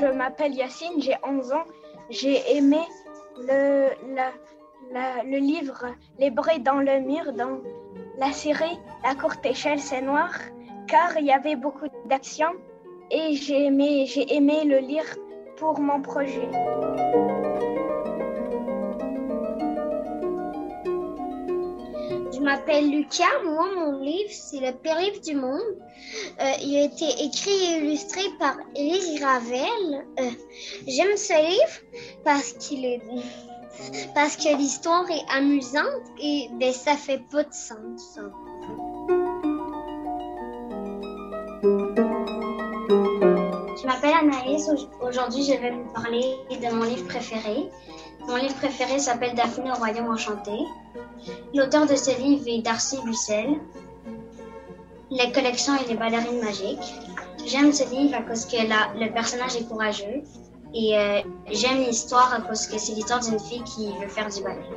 Je 0.00 0.06
m'appelle 0.16 0.54
Yacine, 0.54 0.98
j'ai 0.98 1.16
11 1.22 1.52
ans. 1.52 1.64
J'ai 2.08 2.56
aimé 2.56 2.80
le, 3.36 3.88
la- 4.94 5.22
le 5.24 5.36
livre 5.36 5.84
Les 6.18 6.30
bruits 6.30 6.60
dans 6.60 6.80
le 6.80 7.00
mur 7.00 7.34
dans 7.34 7.58
la 8.18 8.32
série 8.32 8.78
La 9.04 9.14
courte 9.14 9.44
échelle, 9.44 9.78
c'est 9.78 10.00
noir, 10.00 10.30
car 10.90 11.16
il 11.18 11.26
y 11.26 11.32
avait 11.32 11.56
beaucoup 11.56 11.86
d'action 12.06 12.48
et 13.10 13.34
j'ai 13.34 13.66
aimé, 13.66 14.06
j'ai 14.06 14.34
aimé 14.34 14.64
le 14.64 14.78
lire 14.78 15.04
pour 15.56 15.78
mon 15.78 16.02
projet. 16.02 16.48
Je 22.32 22.40
m'appelle 22.40 22.90
Lucas. 22.90 23.24
Moi, 23.44 23.68
mon 23.76 24.00
livre, 24.00 24.30
c'est 24.30 24.60
Le 24.60 24.72
périph' 24.72 25.20
du 25.20 25.34
monde. 25.34 25.60
Euh, 26.40 26.52
il 26.62 26.76
a 26.76 26.84
été 26.84 27.04
écrit 27.24 27.50
et 27.50 27.78
illustré 27.78 28.22
par 28.38 28.56
Élise 28.74 29.20
Gravel. 29.20 30.06
Euh, 30.18 30.30
J'aime 30.86 31.16
ce 31.16 31.34
livre 31.34 32.04
parce 32.24 32.52
qu'il 32.54 32.84
est 32.84 33.00
parce 34.14 34.36
que 34.36 34.56
l'histoire 34.56 35.08
est 35.10 35.24
amusante 35.34 36.02
et 36.20 36.48
ben, 36.58 36.72
ça 36.72 36.96
fait 36.96 37.22
pas 37.30 37.44
de 37.44 37.52
sens. 37.52 38.18
Anaïs. 44.20 44.68
Au- 44.68 45.06
Aujourd'hui, 45.06 45.42
je 45.44 45.52
vais 45.52 45.70
vous 45.70 45.92
parler 45.92 46.36
de 46.50 46.74
mon 46.74 46.84
livre 46.84 47.06
préféré. 47.06 47.68
Mon 48.28 48.36
livre 48.36 48.54
préféré 48.56 48.98
s'appelle 48.98 49.34
Daphné 49.34 49.70
au 49.70 49.74
royaume 49.74 50.08
enchanté. 50.08 50.52
L'auteur 51.54 51.86
de 51.86 51.96
ce 51.96 52.10
livre 52.20 52.44
est 52.46 52.62
Darcy 52.62 52.98
Bussel. 53.04 53.58
Les 55.10 55.32
collections 55.32 55.72
et 55.76 55.88
les 55.88 55.96
ballerines 55.96 56.40
magiques. 56.42 56.94
J'aime 57.46 57.72
ce 57.72 57.88
livre 57.90 58.14
à 58.16 58.22
cause 58.22 58.44
que 58.46 58.56
la- 58.68 58.92
le 58.94 59.12
personnage 59.12 59.56
est 59.56 59.66
courageux. 59.68 60.22
Et 60.72 60.96
euh, 60.96 61.20
j'aime 61.50 61.78
l'histoire 61.78 62.32
à 62.32 62.40
cause 62.42 62.66
que 62.68 62.78
c'est 62.78 62.92
l'histoire 62.92 63.20
d'une 63.20 63.40
fille 63.40 63.64
qui 63.64 63.88
veut 64.00 64.06
faire 64.08 64.28
du 64.28 64.40
ballet. 64.42 64.68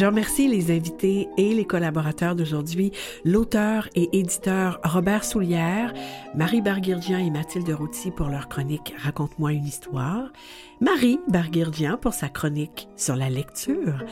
Je 0.00 0.06
remercie 0.06 0.48
les 0.48 0.74
invités 0.74 1.28
et 1.36 1.52
les 1.52 1.66
collaborateurs 1.66 2.34
d'aujourd'hui, 2.34 2.90
l'auteur 3.26 3.86
et 3.94 4.08
éditeur 4.18 4.80
Robert 4.82 5.24
Soulière, 5.24 5.92
Marie 6.34 6.62
Barguirdian 6.62 7.18
et 7.18 7.28
Mathilde 7.28 7.68
Routy 7.68 8.10
pour 8.10 8.28
leur 8.28 8.48
chronique 8.48 8.94
Raconte-moi 8.96 9.52
une 9.52 9.66
histoire, 9.66 10.32
Marie 10.80 11.20
Barguirdian 11.28 11.98
pour 11.98 12.14
sa 12.14 12.30
chronique 12.30 12.88
sur 12.96 13.14
la 13.14 13.28
lecture, 13.28 14.02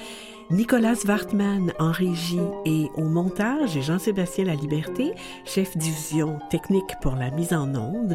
Nicolas 0.51 1.07
Wartman 1.07 1.73
en 1.79 1.91
régie 1.91 2.37
et 2.67 2.89
au 2.97 3.05
montage 3.05 3.75
et 3.75 3.81
Jean-Sébastien 3.81 4.45
La 4.45 4.57
Liberté, 4.57 5.15
chef 5.47 5.75
division 5.75 6.39
technique 6.51 7.01
pour 7.01 7.15
la 7.15 7.31
mise 7.31 7.55
en 7.55 7.75
onde. 7.75 8.15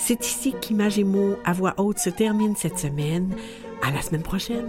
C'est 0.00 0.26
ici 0.26 0.56
qu'Image 0.60 0.98
et 0.98 1.04
mots 1.04 1.36
à 1.44 1.52
voix 1.52 1.74
haute 1.76 2.00
se 2.00 2.10
termine 2.10 2.56
cette 2.56 2.80
semaine. 2.80 3.32
À 3.80 3.92
la 3.92 4.02
semaine 4.02 4.22
prochaine. 4.22 4.68